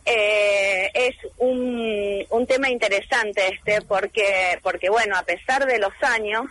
eh, 0.05 0.91
es, 0.95 1.17
un, 1.39 2.25
un, 2.31 2.47
tema 2.47 2.69
interesante 2.71 3.49
este 3.49 3.83
porque, 3.83 4.59
porque, 4.63 4.89
bueno, 4.91 5.17
a 5.17 5.23
pesar 5.23 5.67
de 5.67 5.79
los 5.79 5.93
años, 6.03 6.45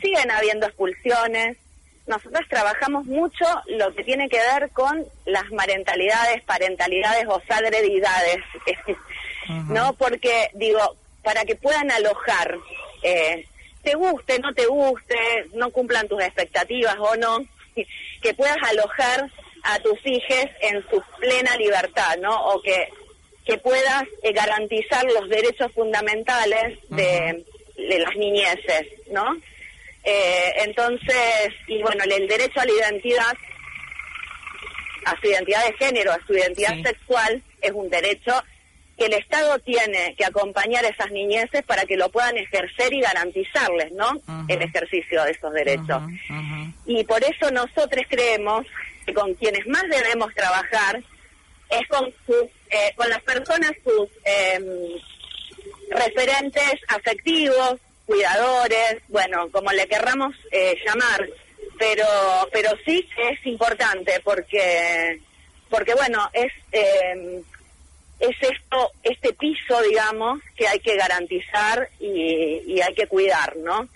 siguen 0.00 0.30
habiendo 0.30 0.66
expulsiones, 0.66 1.56
nosotros 2.08 2.46
trabajamos 2.48 3.04
mucho 3.04 3.44
lo 3.66 3.94
que 3.94 4.02
tiene 4.02 4.28
que 4.28 4.38
ver 4.38 4.70
con 4.70 5.04
las 5.26 5.50
marentalidades, 5.52 6.42
parentalidades 6.42 7.26
o 7.28 7.40
sagredidades, 7.46 8.38
¿no? 9.48 9.94
Porque, 9.94 10.50
digo, 10.54 10.96
para 11.22 11.44
que 11.44 11.56
puedan 11.56 11.90
alojar, 11.90 12.56
eh, 13.02 13.46
te 13.82 13.94
guste, 13.94 14.38
no 14.38 14.52
te 14.54 14.66
guste, 14.66 15.16
no 15.54 15.70
cumplan 15.70 16.08
tus 16.08 16.22
expectativas 16.22 16.96
o 16.98 17.16
no, 17.16 17.38
que 18.22 18.34
puedas 18.34 18.58
alojar 18.62 19.30
a 19.64 19.78
tus 19.80 19.98
hijos 20.04 20.46
en 20.60 20.84
su 20.90 21.02
plena 21.18 21.56
libertad, 21.56 22.16
¿no? 22.20 22.34
O 22.46 22.62
que, 22.62 22.88
que 23.44 23.58
puedas 23.58 24.04
eh, 24.22 24.32
garantizar 24.32 25.04
los 25.04 25.28
derechos 25.28 25.72
fundamentales 25.72 26.78
de, 26.90 27.44
de 27.76 27.98
las 27.98 28.14
niñeces, 28.16 28.86
¿no? 29.10 29.36
Eh, 30.04 30.52
entonces, 30.64 31.52
y 31.66 31.82
bueno, 31.82 32.04
el 32.04 32.26
derecho 32.28 32.60
a 32.60 32.64
la 32.64 32.72
identidad, 32.72 33.36
a 35.04 35.20
su 35.20 35.26
identidad 35.26 35.66
de 35.66 35.72
género, 35.74 36.12
a 36.12 36.26
su 36.26 36.32
identidad 36.34 36.82
sexual, 36.82 37.42
es 37.60 37.72
un 37.72 37.90
derecho 37.90 38.32
que 38.98 39.06
el 39.06 39.12
Estado 39.12 39.58
tiene 39.60 40.14
que 40.18 40.24
acompañar 40.24 40.84
a 40.84 40.88
esas 40.88 41.12
niñeces 41.12 41.62
para 41.62 41.84
que 41.84 41.96
lo 41.96 42.10
puedan 42.10 42.36
ejercer 42.36 42.92
y 42.92 43.00
garantizarles, 43.00 43.92
¿no? 43.92 44.20
El 44.48 44.60
ejercicio 44.60 45.22
de 45.22 45.30
esos 45.30 45.52
derechos. 45.52 46.02
Y 46.84 47.04
por 47.04 47.22
eso 47.22 47.50
nosotros 47.52 48.04
creemos 48.08 48.66
que 49.06 49.14
con 49.14 49.34
quienes 49.34 49.66
más 49.68 49.84
debemos 49.88 50.34
trabajar 50.34 51.00
es 51.70 51.86
con 51.88 52.12
sus, 52.26 52.44
eh, 52.70 52.92
con 52.96 53.08
las 53.08 53.22
personas, 53.22 53.70
sus 53.84 54.08
em, 54.24 54.64
referentes 55.90 56.74
afectivos, 56.88 57.76
cuidadores, 58.04 58.96
bueno, 59.08 59.48
como 59.52 59.70
le 59.70 59.86
querramos 59.86 60.34
eh, 60.50 60.76
llamar, 60.84 61.28
pero 61.78 62.04
pero 62.52 62.70
sí 62.84 63.06
es 63.30 63.46
importante 63.46 64.20
porque 64.24 65.20
porque 65.70 65.94
bueno 65.94 66.28
es 66.32 66.50
eh, 66.72 67.42
es 68.20 68.36
esto, 68.40 68.90
este 69.02 69.32
piso, 69.32 69.80
digamos, 69.88 70.40
que 70.56 70.66
hay 70.66 70.80
que 70.80 70.96
garantizar 70.96 71.88
y, 72.00 72.80
hay 72.80 72.94
que 72.94 73.06
cuidar, 73.06 73.56
¿no? 73.56 73.88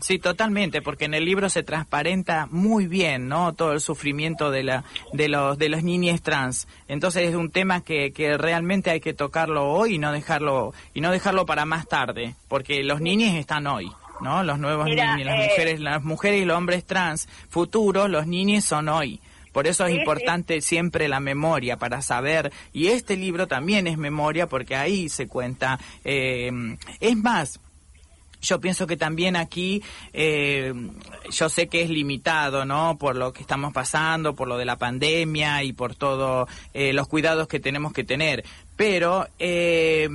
Sí, 0.00 0.18
totalmente, 0.18 0.82
porque 0.82 1.04
en 1.04 1.14
el 1.14 1.24
libro 1.24 1.48
se 1.48 1.62
transparenta 1.62 2.46
muy 2.50 2.86
bien, 2.86 3.28
¿no? 3.28 3.52
Todo 3.52 3.72
el 3.72 3.80
sufrimiento 3.80 4.50
de 4.50 4.64
la, 4.64 4.84
de 5.12 5.28
los, 5.28 5.58
de 5.58 5.68
los 5.68 5.82
niños 5.82 6.22
trans. 6.22 6.66
Entonces 6.88 7.28
es 7.28 7.34
un 7.34 7.50
tema 7.50 7.82
que, 7.82 8.12
que 8.12 8.36
realmente 8.36 8.90
hay 8.90 9.00
que 9.00 9.14
tocarlo 9.14 9.70
hoy 9.70 9.96
y 9.96 9.98
no 9.98 10.12
dejarlo, 10.12 10.72
y 10.92 11.00
no 11.00 11.12
dejarlo 11.12 11.46
para 11.46 11.64
más 11.64 11.86
tarde, 11.86 12.34
porque 12.48 12.82
los 12.82 13.00
niños 13.00 13.34
están 13.34 13.66
hoy. 13.66 13.90
¿no? 14.20 14.42
Los 14.42 14.58
nuevos 14.58 14.86
niños, 14.86 15.24
las 15.24 15.40
eh, 15.40 15.48
mujeres, 15.48 15.80
las 15.80 16.02
mujeres 16.02 16.42
y 16.42 16.44
los 16.44 16.56
hombres 16.56 16.84
trans 16.84 17.28
futuros, 17.48 18.08
los 18.08 18.26
niños 18.26 18.64
son 18.64 18.88
hoy. 18.88 19.20
Por 19.54 19.68
eso 19.68 19.86
es 19.86 19.94
importante 19.94 20.60
siempre 20.60 21.06
la 21.06 21.20
memoria 21.20 21.76
para 21.76 22.02
saber, 22.02 22.52
y 22.72 22.88
este 22.88 23.16
libro 23.16 23.46
también 23.46 23.86
es 23.86 23.96
memoria 23.96 24.48
porque 24.48 24.74
ahí 24.74 25.08
se 25.08 25.28
cuenta. 25.28 25.78
Eh, 26.04 26.50
es 26.98 27.16
más, 27.16 27.60
yo 28.44 28.60
pienso 28.60 28.86
que 28.86 28.96
también 28.96 29.36
aquí, 29.36 29.82
eh, 30.12 30.74
yo 31.30 31.48
sé 31.48 31.68
que 31.68 31.82
es 31.82 31.88
limitado, 31.88 32.64
¿no? 32.64 32.98
Por 32.98 33.16
lo 33.16 33.32
que 33.32 33.40
estamos 33.40 33.72
pasando, 33.72 34.34
por 34.34 34.48
lo 34.48 34.58
de 34.58 34.64
la 34.64 34.76
pandemia 34.76 35.62
y 35.62 35.72
por 35.72 35.94
todos 35.94 36.48
eh, 36.74 36.92
los 36.92 37.08
cuidados 37.08 37.48
que 37.48 37.60
tenemos 37.60 37.92
que 37.92 38.04
tener 38.04 38.44
pero 38.76 39.28
eh, 39.38 40.08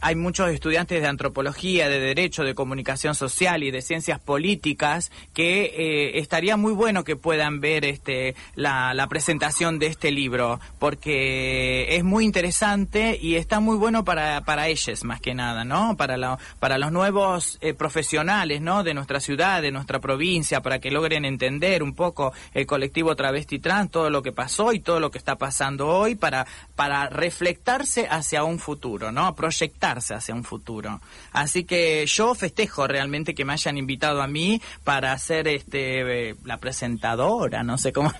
hay 0.00 0.14
muchos 0.14 0.50
estudiantes 0.50 1.00
de 1.00 1.08
antropología, 1.08 1.88
de 1.88 2.00
derecho, 2.00 2.44
de 2.44 2.54
comunicación 2.54 3.14
social 3.14 3.62
y 3.62 3.70
de 3.70 3.80
ciencias 3.80 4.20
políticas 4.20 5.10
que 5.32 5.64
eh, 5.64 6.18
estaría 6.18 6.56
muy 6.56 6.72
bueno 6.72 7.04
que 7.04 7.16
puedan 7.16 7.60
ver 7.60 7.84
este 7.84 8.34
la, 8.54 9.06
presentación 9.08 9.78
de 9.78 9.86
este 9.86 10.10
libro 10.10 10.58
porque 10.78 11.96
es 11.96 12.04
muy 12.04 12.24
interesante 12.24 13.18
y 13.20 13.34
está 13.36 13.60
muy 13.60 13.76
bueno 13.76 14.04
para 14.04 14.42
para 14.42 14.68
ellos 14.68 15.04
más 15.04 15.20
que 15.20 15.34
nada, 15.34 15.64
¿no? 15.64 15.96
Para 15.96 16.16
la, 16.16 16.38
para 16.58 16.78
los 16.78 16.92
nuevos 16.92 17.58
eh, 17.60 17.74
profesionales, 17.74 18.60
¿no? 18.60 18.82
De 18.84 18.94
nuestra 18.94 19.20
ciudad, 19.20 19.60
de 19.60 19.70
nuestra 19.70 19.98
provincia, 20.00 20.62
para 20.62 20.78
que 20.78 20.90
logren 20.90 21.24
entender 21.24 21.82
un 21.82 21.94
poco 21.94 22.32
el 22.54 22.66
colectivo 22.66 23.14
travesti 23.16 23.58
trans, 23.58 23.90
todo 23.90 24.08
lo 24.08 24.22
que 24.22 24.32
pasó 24.32 24.72
y 24.72 24.80
todo 24.80 25.00
lo 25.00 25.10
que 25.10 25.18
está 25.18 25.36
pasando 25.36 25.88
hoy 25.88 26.14
para 26.14 26.46
para 26.74 27.08
reflexionar 27.08 27.61
hacia 28.10 28.44
un 28.44 28.58
futuro, 28.58 29.12
¿no? 29.12 29.34
Proyectarse 29.34 30.14
hacia 30.14 30.34
un 30.34 30.44
futuro. 30.44 31.00
Así 31.32 31.64
que 31.64 32.04
yo 32.06 32.34
festejo 32.34 32.86
realmente 32.86 33.34
que 33.34 33.44
me 33.44 33.52
hayan 33.52 33.78
invitado 33.78 34.22
a 34.22 34.26
mí 34.26 34.60
para 34.84 35.16
ser 35.18 35.48
este 35.48 36.30
eh, 36.30 36.34
la 36.44 36.58
presentadora, 36.58 37.62
no 37.62 37.78
sé 37.78 37.92
cómo, 37.92 38.12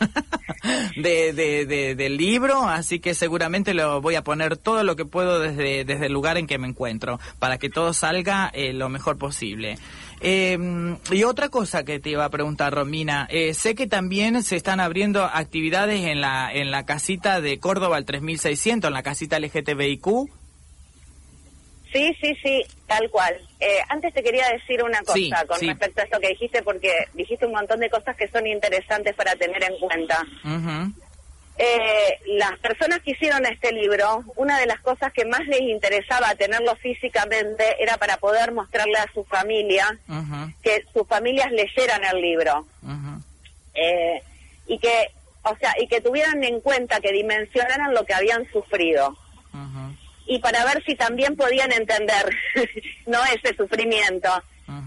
de, 0.97 1.33
de, 1.33 1.95
del 1.95 2.17
libro, 2.17 2.69
así 2.69 3.01
que 3.01 3.15
seguramente 3.15 3.75
lo 3.75 4.01
voy 4.01 4.15
a 4.15 4.23
poner 4.23 4.57
todo 4.57 4.85
lo 4.85 4.97
que 4.97 5.05
puedo 5.05 5.41
desde, 5.41 5.85
desde 5.85 6.07
el 6.07 6.13
lugar 6.13 6.39
en 6.39 6.47
que 6.47 6.59
me 6.59 6.69
encuentro, 6.69 7.19
para 7.39 7.59
que 7.59 7.71
todo 7.71 7.93
salga 7.93 8.51
eh, 8.55 8.73
lo 8.73 8.89
mejor 8.89 9.19
posible. 9.19 9.77
Eh, 10.25 10.57
y 11.11 11.25
otra 11.25 11.49
cosa 11.49 11.85
que 11.85 11.99
te 11.99 12.11
iba 12.11 12.25
a 12.25 12.31
preguntar, 12.31 12.73
Romina, 12.73 13.27
eh, 13.29 13.55
sé 13.55 13.75
que 13.75 13.89
también 13.89 14.45
se 14.45 14.55
están 14.55 14.79
abriendo 14.79 15.25
actividades 15.25 16.05
en 16.05 16.21
la, 16.21 16.53
en 16.53 16.71
la 16.71 16.87
casita 16.87 17.41
de 17.41 17.59
Córdoba, 17.59 17.99
el 17.99 18.05
3600, 18.05 18.89
en 18.89 18.95
la 18.95 19.03
casita 19.03 19.32
LGTBIQ. 19.39 20.07
Sí, 21.93 22.17
sí, 22.21 22.35
sí, 22.43 22.63
tal 22.87 23.11
cual. 23.11 23.37
Eh, 23.61 23.79
antes 23.89 24.15
te 24.15 24.23
quería 24.23 24.49
decir 24.49 24.83
una 24.83 25.03
cosa 25.03 25.45
con 25.47 25.61
respecto 25.61 26.01
a 26.01 26.05
esto 26.05 26.21
que 26.21 26.29
dijiste, 26.29 26.63
porque 26.63 26.91
dijiste 27.13 27.45
un 27.45 27.53
montón 27.53 27.81
de 27.81 27.91
cosas 27.91 28.17
que 28.17 28.29
son 28.29 28.47
interesantes 28.47 29.15
para 29.15 29.37
tener 29.37 29.63
en 29.63 29.79
cuenta. 29.79 30.25
Eh, 31.59 32.19
las 32.29 32.59
personas 32.61 33.01
que 33.03 33.11
hicieron 33.11 33.45
este 33.45 33.73
libro, 33.73 34.25
una 34.37 34.59
de 34.59 34.67
las 34.67 34.81
cosas 34.81 35.13
que 35.13 35.27
más 35.27 35.47
les 35.47 35.61
interesaba 35.61 36.35
tenerlo 36.35 36.75
físicamente 36.77 37.77
era 37.79 37.99
para 37.99 38.17
poder 38.17 38.53
mostrarle 38.53 38.97
a 38.97 39.13
su 39.13 39.23
familia 39.25 39.87
que 40.63 40.85
sus 40.95 41.07
familias 41.07 41.53
leyeran 41.53 42.03
el 42.05 42.23
libro. 42.23 42.67
Eh, 43.75 44.23
y 44.67 44.79
que 44.79 45.09
o 45.45 45.57
sea, 45.57 45.75
y 45.81 45.89
que 45.89 46.01
tuvieran 46.01 46.43
en 46.45 46.61
cuenta, 46.61 47.01
que 47.01 47.13
dimensionaran 47.13 47.93
lo 47.95 48.05
que 48.05 48.15
habían 48.15 48.51
sufrido. 48.53 49.17
Y 50.27 50.39
para 50.39 50.65
ver 50.65 50.83
si 50.85 50.95
también 50.95 51.37
podían 51.37 51.73
entender, 51.73 52.35
no 53.07 53.19
ese 53.25 53.55
sufrimiento. 53.57 54.31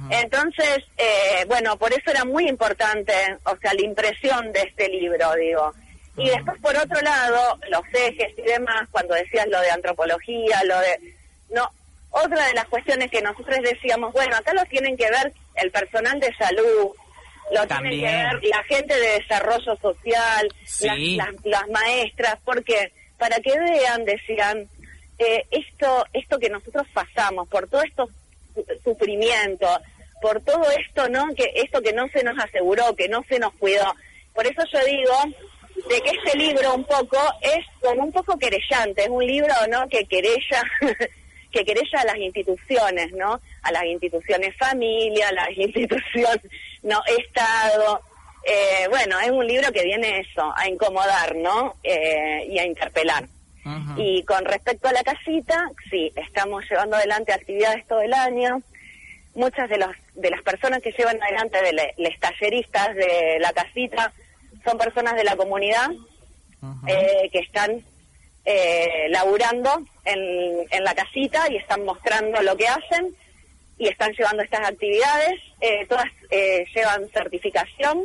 Entonces, 0.10 0.80
eh, 0.98 1.46
bueno, 1.48 1.78
por 1.78 1.92
eso 1.92 2.10
era 2.10 2.26
muy 2.26 2.48
importante, 2.48 3.14
o 3.44 3.56
sea, 3.58 3.74
la 3.74 3.82
impresión 3.82 4.52
de 4.52 4.62
este 4.62 4.90
libro, 4.90 5.34
digo. 5.36 5.74
Y 6.18 6.30
después, 6.30 6.60
por 6.60 6.76
otro 6.76 7.00
lado, 7.02 7.60
los 7.70 7.82
ejes 7.94 8.34
y 8.38 8.42
demás, 8.42 8.88
cuando 8.90 9.14
decías 9.14 9.48
lo 9.48 9.60
de 9.62 9.72
antropología, 9.72 10.64
lo 10.64 10.80
de... 10.80 11.14
No, 11.50 11.70
otra 12.10 12.48
de 12.48 12.54
las 12.54 12.66
cuestiones 12.66 13.12
que 13.12 13.22
nosotros 13.22 13.58
decíamos, 13.62 14.14
bueno, 14.14 14.36
acá 14.38 14.54
lo 14.54 14.64
tienen 14.66 14.96
que 14.96 15.10
ver 15.10 15.34
el 15.56 15.70
personal 15.72 16.20
de 16.20 16.34
salud, 16.36 16.92
lo 17.52 17.68
tienen 17.68 18.00
que 18.00 18.06
ver 18.06 18.44
la 18.44 18.64
gente 18.64 18.96
de 18.96 19.20
desarrollo 19.20 19.76
social, 19.76 20.48
las, 21.44 21.68
maestras, 21.70 22.38
porque 22.46 22.92
para 23.18 23.38
que 23.40 23.60
vean, 23.60 24.06
decían, 24.06 24.68
eh, 25.20 25.46
esto, 25.52 26.06
esto 26.14 26.40
que 26.40 26.50
nosotros 26.50 26.86
pasamos, 26.94 27.48
por 27.48 27.68
todo 27.68 27.82
estos 27.84 28.10
sufrimiento, 28.84 29.68
por 30.22 30.42
todo 30.42 30.64
esto, 30.72 31.10
¿no? 31.10 31.28
Que 31.36 31.52
esto 31.56 31.82
que 31.82 31.94
no 31.94 32.08
se 32.10 32.24
nos 32.24 32.38
aseguró, 32.40 32.96
que 32.96 33.08
no 33.08 33.24
se 33.28 33.40
nos 33.40 33.54
cuidó. 33.54 33.94
Por 34.34 34.46
eso 34.48 34.62
yo 34.72 34.80
digo 34.86 35.14
de 35.90 36.02
que 36.02 36.10
este 36.10 36.38
libro 36.38 36.74
un 36.74 36.86
poco 36.86 37.18
es 37.42 37.66
como 37.82 38.04
un 38.04 38.12
poco 38.12 38.38
querellante, 38.38 39.04
es 39.04 39.10
un 39.10 39.26
libro, 39.26 39.54
¿no? 39.70 39.88
Que 39.88 40.06
querella 40.06 40.64
que 41.52 41.64
querella 41.64 42.02
a 42.02 42.06
las 42.06 42.18
instituciones, 42.18 43.12
¿no? 43.14 43.40
A 43.62 43.72
las 43.72 43.86
instituciones 43.86 44.56
familia, 44.58 45.30
a 45.30 45.34
las 45.34 45.50
instituciones, 45.58 46.42
no, 46.84 47.02
Estado. 47.06 48.02
Eh, 48.48 48.88
bueno, 48.90 49.20
es 49.20 49.32
un 49.32 49.48
libro 49.48 49.72
que 49.72 49.84
viene 49.84 50.20
eso, 50.20 50.54
a 50.56 50.68
incomodar, 50.68 51.36
¿no? 51.36 51.76
Eh, 51.84 52.46
y 52.50 52.60
a 52.60 52.66
interpelar. 52.66 53.26
Y 53.98 54.24
con 54.24 54.46
respecto 54.46 54.88
a 54.88 54.94
la 54.94 55.04
casita, 55.04 55.70
sí, 55.90 56.12
estamos 56.16 56.64
llevando 56.70 56.98
adelante 56.98 57.34
actividades 57.34 57.86
todo 57.88 58.02
el 58.02 58.14
año. 58.14 58.62
Muchas 59.34 59.70
de, 59.70 59.78
los, 59.78 59.90
de 60.14 60.30
las 60.30 60.42
personas 60.44 60.82
que 60.82 60.92
llevan 60.92 61.22
adelante, 61.22 61.62
de 61.62 61.94
los 61.98 62.20
talleristas 62.20 62.96
de 62.96 63.38
la 63.40 63.52
casita, 63.54 64.14
son 64.64 64.78
personas 64.78 65.16
de 65.16 65.24
la 65.24 65.36
comunidad 65.36 65.90
eh, 66.88 67.30
que 67.32 67.40
están 67.40 67.84
eh, 68.46 69.08
laburando 69.10 69.84
en, 70.06 70.20
en, 70.70 70.84
la 70.84 70.94
casita 70.94 71.52
y 71.52 71.58
están 71.58 71.84
mostrando 71.84 72.42
lo 72.44 72.56
que 72.56 72.68
hacen 72.68 73.16
y 73.78 73.88
están 73.88 74.12
llevando 74.14 74.44
estas 74.44 74.68
actividades. 74.68 75.42
Eh, 75.62 75.86
todas 75.88 76.06
eh, 76.30 76.66
llevan 76.74 77.08
certificación 77.10 78.04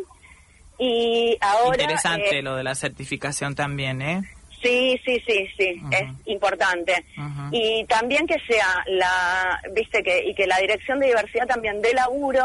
y 0.78 1.36
ahora... 1.40 1.82
Interesante 1.82 2.42
lo 2.42 2.56
de 2.56 2.64
la 2.64 2.74
certificación 2.74 3.54
también, 3.54 4.02
¿eh? 4.02 4.22
Sí, 4.62 5.00
sí, 5.04 5.22
sí, 5.26 5.48
sí, 5.56 5.82
es 5.90 6.10
importante. 6.26 7.04
Y 7.50 7.84
también 7.86 8.26
que 8.26 8.38
sea 8.40 8.84
la, 8.86 9.60
viste, 9.72 10.02
que 10.02 10.24
y 10.26 10.34
que 10.34 10.46
la 10.46 10.58
Dirección 10.58 11.00
de 11.00 11.06
Diversidad 11.06 11.46
también 11.46 11.80
dé 11.80 11.94
laburo, 11.94 12.44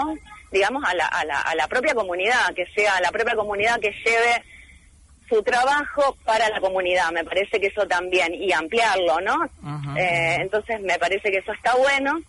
digamos, 0.51 0.83
a 0.85 0.93
la, 0.93 1.07
a 1.07 1.25
la, 1.25 1.41
a 1.41 1.55
la 1.55 1.67
propia 1.67 1.93
comunidad, 1.93 2.53
que 2.55 2.65
sea 2.67 3.01
la 3.01 3.11
propia 3.11 3.35
comunidad 3.35 3.79
que 3.79 3.91
lleve 3.91 4.43
su 5.27 5.41
trabajo 5.43 6.17
para 6.23 6.49
la 6.49 6.59
comunidad, 6.59 7.11
me 7.11 7.23
parece 7.23 7.59
que 7.59 7.67
eso 7.67 7.85
también, 7.87 8.33
y 8.33 8.51
ampliarlo, 8.51 9.19
¿no? 9.21 9.45
Eh, 9.97 10.37
entonces 10.39 10.81
me 10.81 10.97
parece 10.99 11.31
que 11.31 11.37
eso 11.37 11.51
está 11.51 11.75
bueno. 11.75 12.19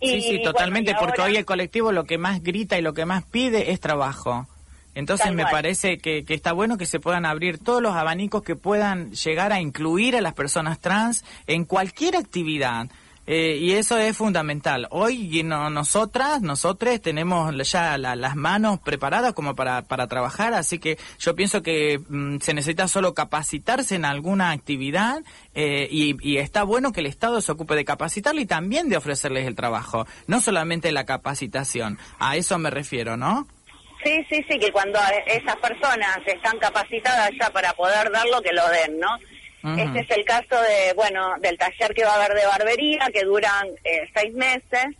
Y, 0.00 0.20
sí, 0.20 0.22
sí, 0.22 0.42
totalmente, 0.42 0.94
porque 0.98 1.22
hoy 1.22 1.36
el 1.36 1.44
colectivo 1.44 1.92
lo 1.92 2.04
que 2.04 2.18
más 2.18 2.42
grita 2.42 2.76
y 2.76 2.82
lo 2.82 2.92
que 2.92 3.04
más 3.04 3.24
pide 3.24 3.70
es 3.70 3.80
trabajo. 3.80 4.48
Entonces 4.94 5.32
me 5.32 5.44
parece 5.44 5.98
que, 5.98 6.24
que, 6.24 6.34
está 6.34 6.52
bueno 6.52 6.76
que 6.76 6.86
se 6.86 7.00
puedan 7.00 7.24
abrir 7.24 7.58
todos 7.58 7.82
los 7.82 7.94
abanicos 7.94 8.42
que 8.42 8.56
puedan 8.56 9.12
llegar 9.12 9.52
a 9.52 9.60
incluir 9.60 10.16
a 10.16 10.20
las 10.20 10.34
personas 10.34 10.80
trans 10.80 11.24
en 11.46 11.64
cualquier 11.64 12.16
actividad. 12.16 12.88
Eh, 13.26 13.58
y 13.60 13.72
eso 13.72 13.98
es 13.98 14.16
fundamental. 14.16 14.88
Hoy 14.90 15.42
no, 15.44 15.70
nosotras, 15.70 16.42
nosotros 16.42 17.00
tenemos 17.00 17.54
ya 17.70 17.96
las 17.96 18.34
manos 18.34 18.80
preparadas 18.80 19.32
como 19.32 19.54
para, 19.54 19.82
para 19.82 20.08
trabajar, 20.08 20.54
así 20.54 20.80
que 20.80 20.98
yo 21.20 21.36
pienso 21.36 21.62
que 21.62 22.00
mm, 22.08 22.38
se 22.40 22.52
necesita 22.52 22.88
solo 22.88 23.14
capacitarse 23.14 23.94
en 23.94 24.04
alguna 24.04 24.50
actividad 24.50 25.22
eh, 25.54 25.86
y, 25.88 26.16
y, 26.20 26.38
está 26.38 26.64
bueno 26.64 26.90
que 26.90 26.98
el 26.98 27.06
Estado 27.06 27.40
se 27.40 27.52
ocupe 27.52 27.76
de 27.76 27.84
capacitarle 27.84 28.42
y 28.42 28.46
también 28.46 28.88
de 28.88 28.96
ofrecerles 28.96 29.46
el 29.46 29.54
trabajo, 29.54 30.04
no 30.26 30.40
solamente 30.40 30.90
la 30.90 31.04
capacitación. 31.04 31.98
A 32.18 32.36
eso 32.36 32.58
me 32.58 32.70
refiero, 32.70 33.16
¿no? 33.16 33.46
Sí, 34.04 34.26
sí, 34.28 34.44
sí, 34.48 34.58
que 34.58 34.72
cuando 34.72 34.98
esas 35.26 35.56
personas 35.56 36.18
están 36.26 36.58
capacitadas 36.58 37.30
ya 37.38 37.50
para 37.50 37.72
poder 37.74 38.10
dar 38.10 38.26
lo 38.26 38.40
que 38.42 38.52
lo 38.52 38.68
den, 38.68 38.98
¿no? 38.98 39.18
Este 39.78 40.00
es 40.00 40.10
el 40.10 40.24
caso 40.24 40.60
de, 40.60 40.92
bueno, 40.96 41.34
del 41.38 41.56
taller 41.56 41.94
que 41.94 42.04
va 42.04 42.14
a 42.14 42.24
haber 42.24 42.36
de 42.36 42.46
barbería, 42.46 43.08
que 43.12 43.22
duran 43.22 43.68
eh, 43.84 44.10
seis 44.12 44.34
meses. 44.34 44.96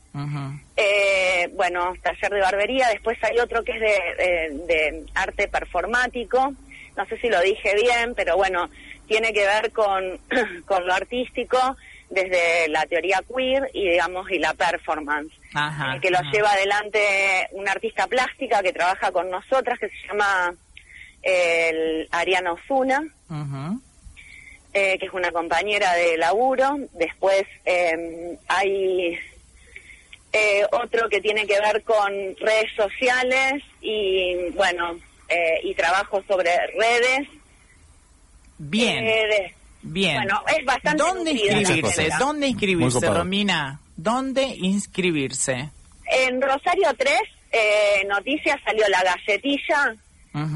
eh, 0.76 1.50
bueno, 1.54 1.94
taller 2.00 2.32
de 2.32 2.40
barbería. 2.40 2.88
Después 2.88 3.18
hay 3.22 3.40
otro 3.40 3.64
que 3.64 3.72
es 3.72 3.80
de, 3.80 4.66
de, 4.66 5.04
arte 5.14 5.48
performático. 5.48 6.54
No 6.96 7.06
sé 7.06 7.18
si 7.18 7.28
lo 7.28 7.40
dije 7.40 7.74
bien, 7.74 8.14
pero 8.14 8.36
bueno, 8.36 8.70
tiene 9.08 9.32
que 9.32 9.44
ver 9.44 9.72
con, 9.72 10.20
con 10.64 10.86
lo 10.86 10.94
artístico 10.94 11.76
desde 12.08 12.68
la 12.68 12.86
teoría 12.86 13.20
queer 13.26 13.68
y 13.72 13.88
digamos 13.88 14.30
y 14.30 14.38
la 14.38 14.54
performance 14.54 15.32
eh, 15.54 16.00
que 16.00 16.10
lo 16.10 16.20
lleva 16.32 16.52
adelante 16.52 17.48
una 17.52 17.72
artista 17.72 18.06
plástica 18.06 18.62
que 18.62 18.72
trabaja 18.72 19.12
con 19.12 19.30
nosotras 19.30 19.78
que 19.78 19.88
se 19.88 20.08
llama 20.08 20.54
el 21.22 22.08
Ariana 22.10 22.52
Osuna 22.52 23.02
eh, 24.74 24.96
que 24.98 25.06
es 25.06 25.12
una 25.12 25.30
compañera 25.30 25.92
de 25.94 26.16
laburo. 26.16 26.78
Después 26.94 27.44
em, 27.64 28.36
hay 28.48 29.18
eh, 30.32 30.64
otro 30.72 31.08
que 31.10 31.20
tiene 31.20 31.46
que 31.46 31.60
ver 31.60 31.82
con 31.82 32.10
redes 32.40 32.72
sociales 32.74 33.62
y, 33.82 34.50
bueno, 34.54 34.96
eh, 35.28 35.60
y 35.64 35.74
trabajo 35.74 36.22
sobre 36.26 36.50
redes. 36.78 37.28
Bien. 38.58 39.04
Bien. 39.82 40.16
Bueno, 40.16 40.42
es 40.56 40.64
bastante. 40.64 41.02
¿Dónde 41.02 41.32
inscribirse? 41.32 42.08
¿Dónde 42.18 42.46
inscribirse, 42.46 43.10
Romina? 43.10 43.80
¿Dónde 44.02 44.42
inscribirse? 44.42 45.70
En 46.06 46.42
Rosario 46.42 46.88
3, 46.96 47.20
Noticias 48.08 48.60
salió 48.64 48.84
la 48.88 49.02
galletilla 49.02 49.94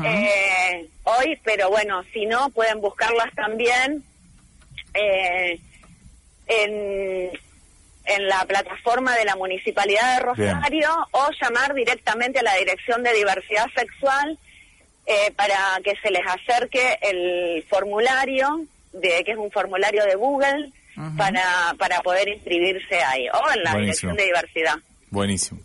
eh, 0.04 0.88
hoy, 1.04 1.38
pero 1.44 1.70
bueno, 1.70 2.02
si 2.12 2.26
no, 2.26 2.48
pueden 2.50 2.80
buscarlas 2.80 3.32
también 3.35 4.02
eh, 4.94 5.61
en, 6.46 7.30
en 8.06 8.28
la 8.28 8.44
plataforma 8.46 9.14
de 9.16 9.26
la 9.26 9.37
Municipalidad 9.37 10.16
de 10.16 10.24
Rosario 10.24 10.90
o 11.12 11.28
llamar 11.40 11.74
directamente 11.74 12.40
a 12.40 12.42
la 12.42 12.54
Dirección 12.56 13.02
de 13.02 13.12
Diversidad 13.12 13.66
Sexual 13.76 14.38
eh, 15.06 15.30
para 15.37 15.78
que 15.85 15.94
se 16.02 16.11
les 16.11 16.26
acerque 16.26 16.98
el 17.02 17.64
formulario, 17.68 18.64
de 18.92 19.22
que 19.24 19.32
es 19.32 19.38
un 19.38 19.50
formulario 19.50 20.04
de 20.04 20.14
Google, 20.14 20.72
para, 21.16 21.74
para 21.78 22.00
poder 22.00 22.28
inscribirse 22.28 23.02
ahí, 23.02 23.26
o 23.28 23.52
en 23.54 23.62
la 23.62 23.74
Dirección 23.74 24.16
de 24.16 24.24
Diversidad. 24.24 24.76
Buenísimo. 25.11 25.61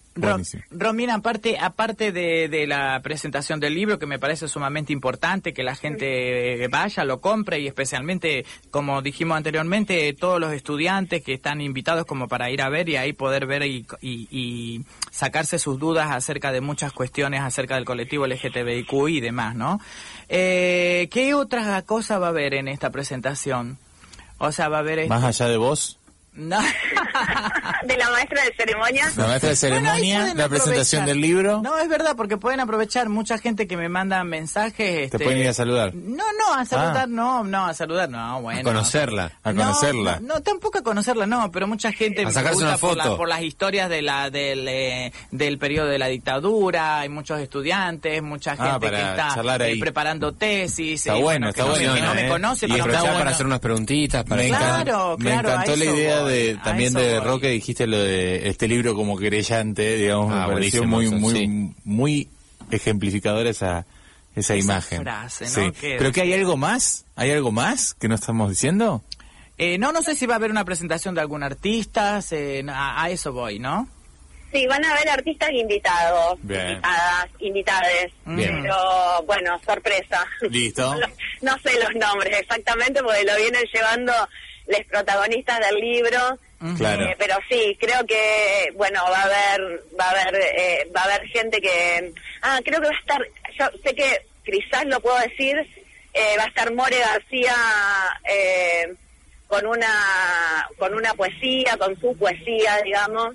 Romina, 0.69 1.15
aparte, 1.15 1.57
aparte 1.57 2.11
de, 2.11 2.65
la 2.67 2.99
presentación 3.01 3.59
del 3.59 3.73
libro, 3.73 3.97
que 3.97 4.05
me 4.05 4.19
parece 4.19 4.47
sumamente 4.47 4.91
importante 4.91 5.53
que 5.53 5.63
la 5.63 5.75
gente 5.75 6.67
vaya, 6.69 7.05
lo 7.05 7.21
compre 7.21 7.59
y 7.59 7.67
especialmente, 7.67 8.45
como 8.71 9.01
dijimos 9.01 9.37
anteriormente, 9.37 10.13
todos 10.13 10.39
los 10.39 10.51
estudiantes 10.53 11.23
que 11.23 11.33
están 11.33 11.61
invitados 11.61 12.05
como 12.05 12.27
para 12.27 12.51
ir 12.51 12.61
a 12.61 12.69
ver 12.69 12.89
y 12.89 12.97
ahí 12.97 13.13
poder 13.13 13.45
ver 13.45 13.63
y, 13.65 14.85
sacarse 15.11 15.59
sus 15.59 15.77
dudas 15.79 16.09
acerca 16.11 16.51
de 16.51 16.61
muchas 16.61 16.93
cuestiones 16.93 17.41
acerca 17.41 17.75
del 17.75 17.85
colectivo 17.85 18.25
LGTBIQ 18.27 19.09
y 19.09 19.19
demás, 19.19 19.55
¿no? 19.55 19.79
Eh, 20.29 21.09
¿Qué 21.11 21.33
otra 21.33 21.81
cosa 21.83 22.17
va 22.17 22.27
a 22.27 22.29
haber 22.29 22.53
en 22.53 22.67
esta 22.67 22.89
presentación? 22.91 23.77
O 24.43 24.51
sea, 24.51 24.69
va 24.69 24.77
a 24.77 24.79
haber... 24.79 25.07
Más 25.07 25.23
allá 25.23 25.47
de 25.47 25.57
vos. 25.57 25.99
No. 26.33 26.57
de 27.83 27.97
la 27.97 28.09
maestra 28.09 28.43
de 28.45 28.53
ceremonias. 28.53 29.17
La 29.17 29.27
maestra 29.27 29.49
de 29.49 29.55
ceremonia, 29.57 30.33
la 30.33 30.47
presentación 30.47 31.05
del 31.05 31.19
libro. 31.19 31.61
No, 31.61 31.77
es 31.77 31.89
verdad, 31.89 32.15
porque 32.15 32.37
pueden 32.37 32.61
aprovechar 32.61 33.09
mucha 33.09 33.37
gente 33.37 33.67
que 33.67 33.75
me 33.75 33.89
manda 33.89 34.23
mensajes. 34.23 34.75
Te 34.75 35.03
este, 35.03 35.19
pueden 35.19 35.39
ir 35.39 35.49
a 35.49 35.53
saludar. 35.53 35.93
No, 35.93 36.23
no, 36.39 36.53
a 36.53 36.63
saludar 36.63 37.03
ah. 37.03 37.07
no, 37.07 37.43
no, 37.43 37.65
a 37.65 37.73
saludar 37.73 38.09
no, 38.09 38.41
bueno. 38.41 38.61
A 38.61 38.63
conocerla, 38.63 39.31
a 39.43 39.53
conocerla. 39.53 40.19
No, 40.21 40.41
tampoco 40.41 40.77
a 40.77 40.83
conocerla, 40.83 41.25
no, 41.25 41.51
pero 41.51 41.67
mucha 41.67 41.91
gente 41.91 42.23
a 42.23 42.31
sacarse 42.31 42.63
una 42.63 42.77
foto. 42.77 43.17
Por, 43.17 43.27
las 43.27 43.41
historias 43.41 43.89
de 43.89 44.01
la, 44.01 44.29
del, 44.29 44.67
eh, 44.67 45.13
del 45.31 45.57
periodo 45.57 45.87
de 45.87 45.99
la 45.99 46.07
dictadura, 46.07 46.99
hay 46.99 47.09
muchos 47.09 47.39
estudiantes, 47.39 48.21
mucha 48.21 48.55
ah, 48.57 48.79
gente 48.79 48.89
que 48.89 49.01
está 49.01 49.35
eh, 49.67 49.77
preparando 49.79 50.31
tesis. 50.33 51.05
Está 51.05 51.15
bueno, 51.15 51.49
está 51.49 51.65
bueno. 51.65 51.93
Que 51.93 52.01
no 52.01 52.13
me 52.13 52.27
conoce, 52.29 52.67
y 52.67 52.71
pero 52.71 52.85
está 52.93 53.13
para 53.13 53.31
hacer 53.31 53.45
unas 53.45 53.59
preguntitas. 53.59 54.23
Para 54.23 54.47
claro, 54.47 55.17
me 55.17 55.33
encantó 55.33 55.75
la 55.75 55.85
idea 55.85 56.21
de 56.23 56.30
también 56.63 56.93
de 56.93 57.19
Roque 57.19 57.49
dijiste 57.49 57.87
lo 57.87 57.99
de 57.99 58.49
este 58.49 58.67
libro 58.67 58.95
como 58.95 59.17
querellante, 59.17 59.95
digamos, 59.95 60.29
me 60.29 60.41
ah, 60.41 60.47
pareció 60.47 60.83
muy 60.83 61.09
muy 61.09 61.73
muy 61.83 62.29
ejemplificador 62.71 63.47
esa 63.47 63.85
esa, 64.35 64.55
imagen. 64.55 65.01
Frase, 65.01 65.45
¿no? 65.45 65.73
Pero 65.79 66.11
que 66.11 66.21
hay 66.21 66.33
algo 66.33 66.57
más, 66.57 67.05
hay 67.15 67.31
algo 67.31 67.51
más 67.51 67.93
que 67.93 68.07
no 68.07 68.15
estamos 68.15 68.49
diciendo. 68.49 69.03
Eh, 69.57 69.77
no, 69.77 69.91
no 69.91 70.01
sé 70.01 70.15
si 70.15 70.25
va 70.25 70.35
a 70.35 70.37
haber 70.37 70.51
una 70.51 70.65
presentación 70.65 71.13
de 71.13 71.21
algún 71.21 71.43
artista, 71.43 72.19
a, 72.19 73.09
eso 73.09 73.33
voy, 73.33 73.59
¿no? 73.59 73.87
Sí, 74.51 74.65
van 74.67 74.83
a 74.83 74.91
haber 74.91 75.07
artistas 75.09 75.49
invitados, 75.51 76.39
invitadas, 76.39 77.27
invitades, 77.39 78.11
pero 78.25 79.23
bueno, 79.25 79.59
sorpresa. 79.65 80.25
Listo. 80.49 80.95
no, 81.41 81.57
sé 81.59 81.79
los 81.79 81.93
nombres 81.95 82.39
exactamente 82.39 83.01
porque 83.01 83.23
lo 83.23 83.35
vienen 83.37 83.63
llevando 83.71 84.11
los 84.71 84.85
protagonistas 84.87 85.59
del 85.59 85.79
libro. 85.79 86.39
Claro. 86.77 87.05
Eh, 87.05 87.15
pero 87.17 87.35
sí, 87.49 87.75
creo 87.79 88.05
que 88.05 88.71
bueno 88.75 89.01
va 89.09 89.21
a 89.21 89.23
haber 89.23 89.83
va 89.99 90.05
a 90.05 90.11
haber 90.11 90.35
eh, 90.35 90.87
va 90.95 91.01
a 91.01 91.05
haber 91.05 91.27
gente 91.29 91.59
que 91.59 92.13
ah 92.43 92.59
creo 92.63 92.79
que 92.79 92.87
va 92.87 92.93
a 92.93 92.99
estar 92.99 93.21
yo 93.57 93.79
sé 93.83 93.95
que 93.95 94.21
quizás 94.45 94.85
lo 94.85 94.99
puedo 94.99 95.17
decir 95.21 95.57
eh, 96.13 96.35
va 96.37 96.43
a 96.43 96.47
estar 96.47 96.71
More 96.71 96.99
García 96.99 97.55
con 99.47 99.65
una 99.65 100.69
con 100.77 100.93
una 100.93 101.15
poesía 101.15 101.75
con 101.77 101.99
su 101.99 102.15
poesía 102.15 102.79
digamos 102.83 103.33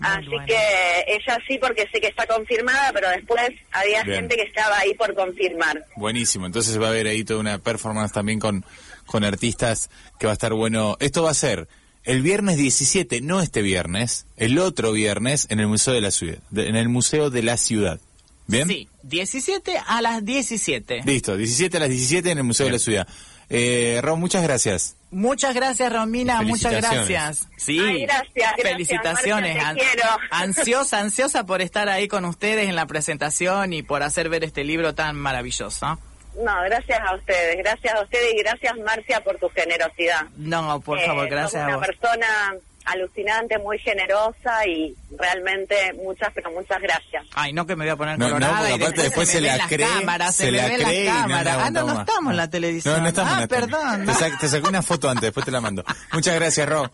Así 0.00 0.30
que 0.46 1.04
ella 1.08 1.38
sí 1.46 1.58
porque 1.58 1.86
sé 1.92 2.00
que 2.00 2.06
está 2.06 2.26
confirmada, 2.26 2.90
pero 2.92 3.10
después 3.10 3.50
había 3.70 4.02
gente 4.02 4.34
que 4.34 4.44
estaba 4.44 4.78
ahí 4.78 4.94
por 4.94 5.14
confirmar. 5.14 5.84
Buenísimo, 5.94 6.46
entonces 6.46 6.80
va 6.80 6.86
a 6.86 6.90
haber 6.90 7.06
ahí 7.06 7.22
toda 7.22 7.40
una 7.40 7.58
performance 7.58 8.10
también 8.10 8.40
con, 8.40 8.64
con 9.10 9.24
artistas 9.24 9.90
que 10.20 10.26
va 10.26 10.32
a 10.32 10.34
estar 10.34 10.54
bueno. 10.54 10.96
Esto 11.00 11.24
va 11.24 11.32
a 11.32 11.34
ser 11.34 11.66
el 12.04 12.22
viernes 12.22 12.56
17, 12.56 13.20
no 13.22 13.40
este 13.40 13.60
viernes, 13.60 14.26
el 14.36 14.56
otro 14.60 14.92
viernes 14.92 15.48
en 15.50 15.58
el 15.58 15.66
Museo 15.66 15.92
de 15.92 16.00
la 16.00 16.12
Ciudad. 16.12 16.38
en 16.54 16.76
el 16.76 16.88
Museo 16.88 17.28
de 17.28 17.42
la 17.42 17.56
Ciudad. 17.56 17.98
¿Bien? 18.46 18.68
Sí, 18.68 18.88
17 19.02 19.78
a 19.84 20.00
las 20.00 20.24
17. 20.24 21.02
Listo, 21.04 21.36
17 21.36 21.76
a 21.76 21.80
las 21.80 21.88
17 21.88 22.30
en 22.30 22.38
el 22.38 22.44
Museo 22.44 22.66
de 22.66 22.72
la 22.72 22.78
Ciudad. 22.78 23.08
Eh, 23.48 24.00
muchas 24.16 24.44
gracias. 24.44 24.94
Muchas 25.10 25.56
gracias, 25.56 25.92
Romina, 25.92 26.42
muchas 26.42 26.72
gracias. 26.72 27.48
Sí, 27.56 27.78
gracias, 28.02 28.52
felicitaciones. 28.62 29.60
ansiosa, 30.30 31.00
ansiosa 31.00 31.46
por 31.46 31.62
estar 31.62 31.88
ahí 31.88 32.06
con 32.06 32.24
ustedes 32.24 32.68
en 32.68 32.76
la 32.76 32.86
presentación 32.86 33.72
y 33.72 33.82
por 33.82 34.04
hacer 34.04 34.28
ver 34.28 34.44
este 34.44 34.62
libro 34.62 34.94
tan 34.94 35.16
maravilloso. 35.16 35.98
No, 36.34 36.62
gracias 36.62 37.00
a 37.00 37.14
ustedes, 37.14 37.56
gracias 37.58 37.94
a 37.94 38.02
ustedes 38.02 38.34
y 38.34 38.38
gracias, 38.38 38.76
Marcia, 38.78 39.20
por 39.20 39.36
tu 39.38 39.48
generosidad. 39.50 40.22
No, 40.36 40.80
por 40.80 41.00
favor, 41.00 41.26
eh, 41.26 41.30
gracias 41.30 41.62
a 41.62 41.76
vos. 41.76 41.86
persona 41.86 42.26
alucinante, 42.90 43.58
muy 43.58 43.78
generosa 43.78 44.66
y 44.66 44.94
realmente 45.16 45.92
muchas, 45.94 46.30
pero 46.34 46.50
muchas 46.50 46.80
gracias. 46.80 47.24
Ay, 47.34 47.52
no 47.52 47.66
que 47.66 47.76
me 47.76 47.84
voy 47.84 47.92
a 47.92 47.96
poner 47.96 48.18
no, 48.18 48.26
colorada 48.26 48.68
no, 48.68 48.74
aparte 48.74 49.02
después, 49.02 49.28
se, 49.28 49.40
la 49.40 49.66
cree, 49.68 49.86
se, 50.32 50.50
la 50.50 50.66
cree 50.66 51.04
la 51.04 51.12
cámara. 51.12 51.64
ah, 51.64 51.70
no, 51.70 51.86
no 51.86 52.00
estamos 52.00 52.30
en 52.30 52.36
la 52.36 52.50
televisión. 52.50 52.96
No, 52.96 53.02
no 53.02 53.08
estamos 53.08 53.32
ah, 53.34 53.46
perdón. 53.46 54.06
Te, 54.40 54.48
saqué 54.48 54.68
una 54.68 54.82
foto 54.82 55.08
antes, 55.08 55.22
después 55.22 55.44
te 55.44 55.52
la 55.52 55.60
mando. 55.60 55.84
Muchas 56.12 56.34
gracias, 56.34 56.68
Ro. 56.68 56.90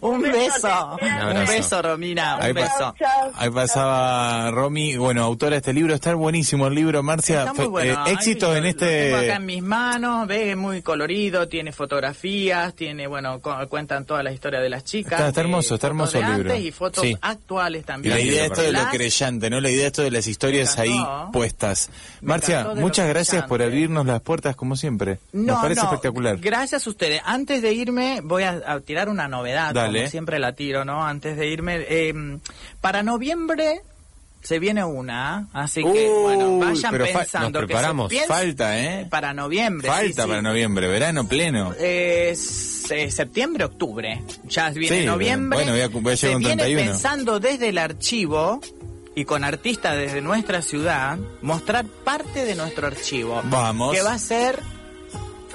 Un 0.00 0.22
beso. 0.22 0.98
Un, 1.00 1.46
beso, 1.46 1.82
Romina. 1.82 2.38
Un 2.38 2.54
beso. 2.54 2.94
Ahí 3.34 3.50
pasaba 3.50 4.50
Romy, 4.50 4.96
bueno, 4.96 5.22
autora 5.22 5.52
de 5.52 5.58
este 5.58 5.72
libro. 5.72 5.94
Está 5.94 6.14
buenísimo 6.14 6.66
el 6.66 6.74
libro, 6.74 7.02
Marcia. 7.02 7.40
Está 7.40 7.54
muy 7.54 7.66
bueno. 7.66 8.06
Eh, 8.06 8.12
éxito 8.12 8.56
en 8.56 8.66
este... 8.66 9.10
Lo 9.10 9.16
tengo 9.18 9.32
acá 9.32 9.36
en 9.36 9.46
mis 9.46 9.62
manos, 9.62 10.26
ve, 10.26 10.56
muy 10.56 10.82
colorido, 10.82 11.48
tiene 11.48 11.72
fotografías, 11.72 12.74
tiene, 12.74 13.06
bueno, 13.06 13.40
cuentan 13.68 14.04
toda 14.04 14.22
la 14.22 14.32
historia 14.32 14.60
de 14.60 14.68
las 14.68 14.84
chicas. 14.84 15.20
Está, 15.20 15.27
hermoso, 15.36 15.74
está 15.74 15.86
hermoso 15.88 16.18
el 16.18 16.26
libro. 16.34 16.54
y 16.54 16.70
fotos 16.72 17.04
actuales 17.20 17.84
también. 17.84 18.14
la 18.14 18.20
idea 18.20 18.46
esto 18.46 18.62
de 18.62 18.72
lo 18.72 18.88
creyente, 18.90 19.50
¿no? 19.50 19.60
La 19.60 19.70
idea 19.70 19.86
esto 19.86 20.02
de 20.02 20.10
las 20.10 20.26
historias 20.26 20.78
ahí 20.78 20.98
puestas. 21.32 21.90
Marcia, 22.20 22.72
muchas 22.76 23.08
gracias 23.08 23.46
por 23.46 23.62
abrirnos 23.62 24.06
las 24.06 24.20
puertas 24.20 24.56
como 24.56 24.76
siempre. 24.76 25.18
Nos 25.32 25.60
parece 25.60 25.82
espectacular. 25.82 26.38
Gracias 26.38 26.86
a 26.86 26.90
ustedes. 26.90 27.20
Antes 27.24 27.62
de 27.62 27.72
irme, 27.72 28.20
voy 28.22 28.42
a, 28.42 28.80
tirar 28.80 29.08
una 29.08 29.28
novedad, 29.28 29.74
como 29.74 30.08
siempre 30.08 30.38
la 30.38 30.52
tiro, 30.52 30.84
¿no? 30.84 31.04
Antes 31.04 31.36
de 31.36 31.48
irme, 31.48 31.84
eh, 31.88 32.38
para 32.80 33.02
noviembre 33.02 33.82
se 34.48 34.58
viene 34.58 34.82
una, 34.82 35.46
así 35.52 35.84
que 35.84 36.08
bueno, 36.08 36.56
vayan 36.58 36.96
pensando. 36.96 37.60
Nos 37.60 37.66
preparamos, 37.66 38.10
falta, 38.26 38.82
¿eh? 38.82 39.06
Para 39.10 39.34
noviembre. 39.34 39.86
Falta 39.86 40.26
para 40.26 40.40
noviembre, 40.40 40.88
verano 40.88 41.28
pleno. 41.28 41.74
Es 41.78 42.86
septiembre, 43.10 43.66
octubre. 43.66 44.22
Ya 44.44 44.70
viene 44.70 45.04
noviembre. 45.04 45.58
Bueno, 45.58 45.72
voy 46.00 46.12
a, 46.12 46.16
se 46.16 46.34
viene 46.36 46.64
pensando 46.64 47.40
desde 47.40 47.68
el 47.68 47.76
archivo 47.76 48.62
y 49.14 49.26
con 49.26 49.44
artistas 49.44 49.98
desde 49.98 50.22
nuestra 50.22 50.62
ciudad 50.62 51.18
mostrar 51.42 51.84
parte 51.84 52.46
de 52.46 52.54
nuestro 52.54 52.86
archivo. 52.86 53.42
Vamos. 53.44 53.94
Que 53.94 54.00
va 54.00 54.14
a 54.14 54.18
ser 54.18 54.62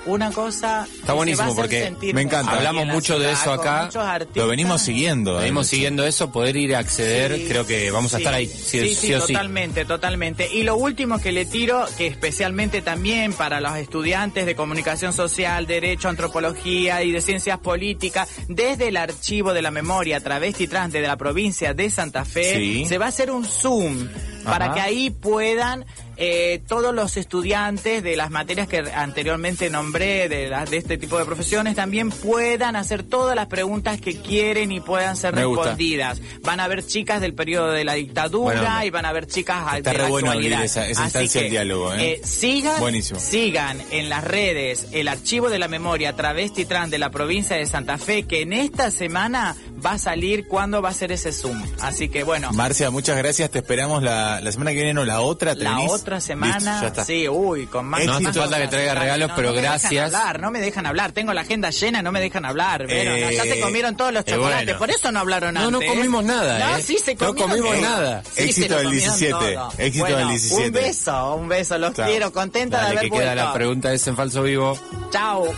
una 0.06 0.32
cosa 0.32 0.88
está 0.94 1.14
buenísimo 1.14 1.56
porque 1.56 1.94
me 2.14 2.22
encanta. 2.22 2.54
Hablamos 2.54 2.88
mucho 2.88 3.20
de 3.20 3.32
eso 3.32 3.52
acá. 3.52 3.90
lo 4.36 4.48
venimos 4.48 4.82
siguiendo 4.82 5.38
venimos 5.38 5.68
siguiendo 5.68 6.06
eso 6.06 6.32
poder 6.32 6.56
ir 6.56 6.76
a 6.76 6.80
acceder 6.80 7.48
creo 7.48 7.66
que 7.66 7.92
vamos 7.92 8.14
a 8.14 8.18
estar 8.18 8.34
ahí 8.34 8.48
sí, 8.48 8.94
sí, 8.96 9.14
totalmente 9.14 9.86
totalmente. 9.86 10.54
Y 10.54 10.64
lo 10.64 10.76
último 10.76 11.20
que 11.20 11.32
le 11.32 11.46
tiro 11.46 11.86
que 11.98 12.08
especialmente 12.08 12.82
también 12.82 13.34
para 13.34 13.62
los 13.62 13.76
estudiantes 13.78 14.46
de 14.46 14.56
comunicación 14.56 15.14
social 15.14 15.68
derecho 15.68 16.10
antropología 16.10 17.04
y 17.04 17.12
de 17.12 17.22
ciencias 17.22 17.60
políticas 17.60 18.30
desde 18.48 18.90
el 18.90 18.98
archivo 18.98 19.54
de 19.54 19.62
la 19.62 19.72
memoria 19.72 20.20
travesti 20.20 20.68
trans 20.68 20.94
de 20.94 21.02
la 21.02 21.18
provincia 21.18 21.74
de 21.74 21.90
Santa 21.90 22.26
Fe 22.26 22.86
se 22.88 22.98
va 22.98 23.06
a 23.06 23.10
hacer 23.10 23.32
un 23.32 23.46
zoom 23.46 24.08
para 24.44 24.74
que 24.74 24.82
ahí 24.82 25.10
puedan 25.10 25.86
eh, 26.18 26.62
todos 26.68 26.94
los 26.94 27.18
estudiantes 27.18 28.04
de 28.04 28.16
las 28.16 28.30
materias 28.30 28.68
que 28.68 28.80
anteriormente 28.94 29.70
nombré, 29.70 30.30
de, 30.30 30.50
de 30.50 30.78
este 30.78 30.98
tipo 30.98 31.18
de 31.18 31.26
profesiones, 31.26 31.76
también 31.76 32.10
puedan 32.10 32.76
hacer 32.76 33.04
todas 33.04 33.36
las 33.36 33.48
preguntas 33.48 34.00
que 34.00 34.18
quieren 34.18 34.72
y 34.72 34.80
puedan 34.80 35.16
ser 35.18 35.36
respondidas. 35.36 36.22
Van 36.42 36.60
a 36.60 36.66
haber 36.66 36.86
chicas 36.86 37.22
del 37.22 37.34
periodo 37.34 37.72
de 37.72 37.84
la 37.84 37.94
dictadura 37.94 38.86
y 38.86 38.90
van 38.90 39.06
a 39.06 39.10
haber 39.10 39.28
chicas 39.28 39.82
de 39.82 39.94
la 39.94 40.08
bueno 40.08 40.28
actualidad. 40.28 40.64
Esa, 40.64 40.88
esa 40.88 41.04
instancia 41.06 41.42
del 41.42 41.52
diálogo. 41.52 41.94
¿eh? 41.94 42.14
Eh, 42.14 42.22
sigan, 42.24 43.02
sigan 43.02 43.82
en 43.92 44.10
las 44.10 44.24
redes 44.24 44.88
el 44.92 45.08
archivo 45.08 45.50
de 45.50 45.60
la 45.60 45.68
memoria 45.68 46.16
travesti 46.16 46.66
trans 46.66 46.92
de 46.92 47.00
la 47.00 47.10
provincia 47.10 47.56
de 47.56 47.66
Santa 47.66 47.98
Fe, 47.98 48.24
que 48.24 48.42
en 48.42 48.54
esta 48.54 48.92
semana 48.92 49.56
va 49.84 49.94
a 49.94 49.98
salir 49.98 50.48
cuándo 50.48 50.82
va 50.82 50.90
a 50.90 50.94
ser 50.94 51.12
ese 51.12 51.32
Zoom. 51.32 51.62
Así 51.82 52.10
que 52.10 52.24
bueno. 52.24 52.52
Marcia, 52.54 52.92
muchas 52.92 53.18
gracias. 53.18 53.50
Te 53.50 53.60
esperamos 53.60 54.04
la, 54.04 54.42
la 54.42 54.52
semana 54.52 54.72
que 54.72 54.84
viene 54.84 55.00
o 55.00 55.06
la 55.06 55.22
otra. 55.22 55.56
la 55.56 55.80
otra 55.82 56.03
semana. 56.22 56.92
Sí, 57.06 57.28
uy, 57.28 57.68
con 57.68 57.86
más. 57.86 58.06
No 58.06 58.14
hace 58.14 58.34
falta 58.34 58.60
que 58.60 58.68
traiga 58.68 58.96
regalos, 58.96 59.32
pero 59.36 59.54
gracias. 59.54 60.14
hablar, 60.14 60.40
no 60.40 60.52
me 60.52 60.60
dejan 60.60 60.86
hablar. 60.86 61.12
Tengo 61.12 61.34
la 61.34 61.42
agenda 61.42 61.70
llena, 61.70 62.02
no 62.02 62.12
me 62.12 62.20
dejan 62.20 62.46
hablar. 62.46 62.86
Eh, 62.90 63.32
ya 63.36 63.44
se 63.44 63.60
comieron 63.60 63.96
todos 63.96 64.14
los 64.14 64.26
chocolates, 64.26 64.76
por 64.76 64.90
eso 64.90 65.12
no 65.12 65.20
hablaron 65.20 65.58
antes. 65.58 65.72
No, 65.72 65.80
no 65.80 65.86
comimos 65.86 66.24
nada. 66.24 66.60
No, 66.60 66.78
¿eh? 66.78 66.84
sí 66.84 66.98
se 67.04 67.16
No 67.16 67.36
comimos 67.36 67.78
nada. 67.80 68.24
Éxito 68.36 68.78
del 68.78 68.92
17. 68.92 69.58
Éxito 69.78 70.06
del 70.06 70.30
17. 70.30 70.66
Un 70.66 70.72
beso, 70.72 71.36
un 71.36 71.48
beso. 71.48 71.78
Los 71.78 71.94
quiero. 71.94 72.32
Contenta 72.32 72.82
de 72.82 72.88
haber 72.88 73.00
que 73.00 73.12
queda 73.12 73.36
la 73.36 73.54
pregunta 73.54 73.94
es 73.94 74.06
en 74.08 74.16
falso 74.16 74.44
vivo. 74.44 74.78
Chao. 75.12 75.54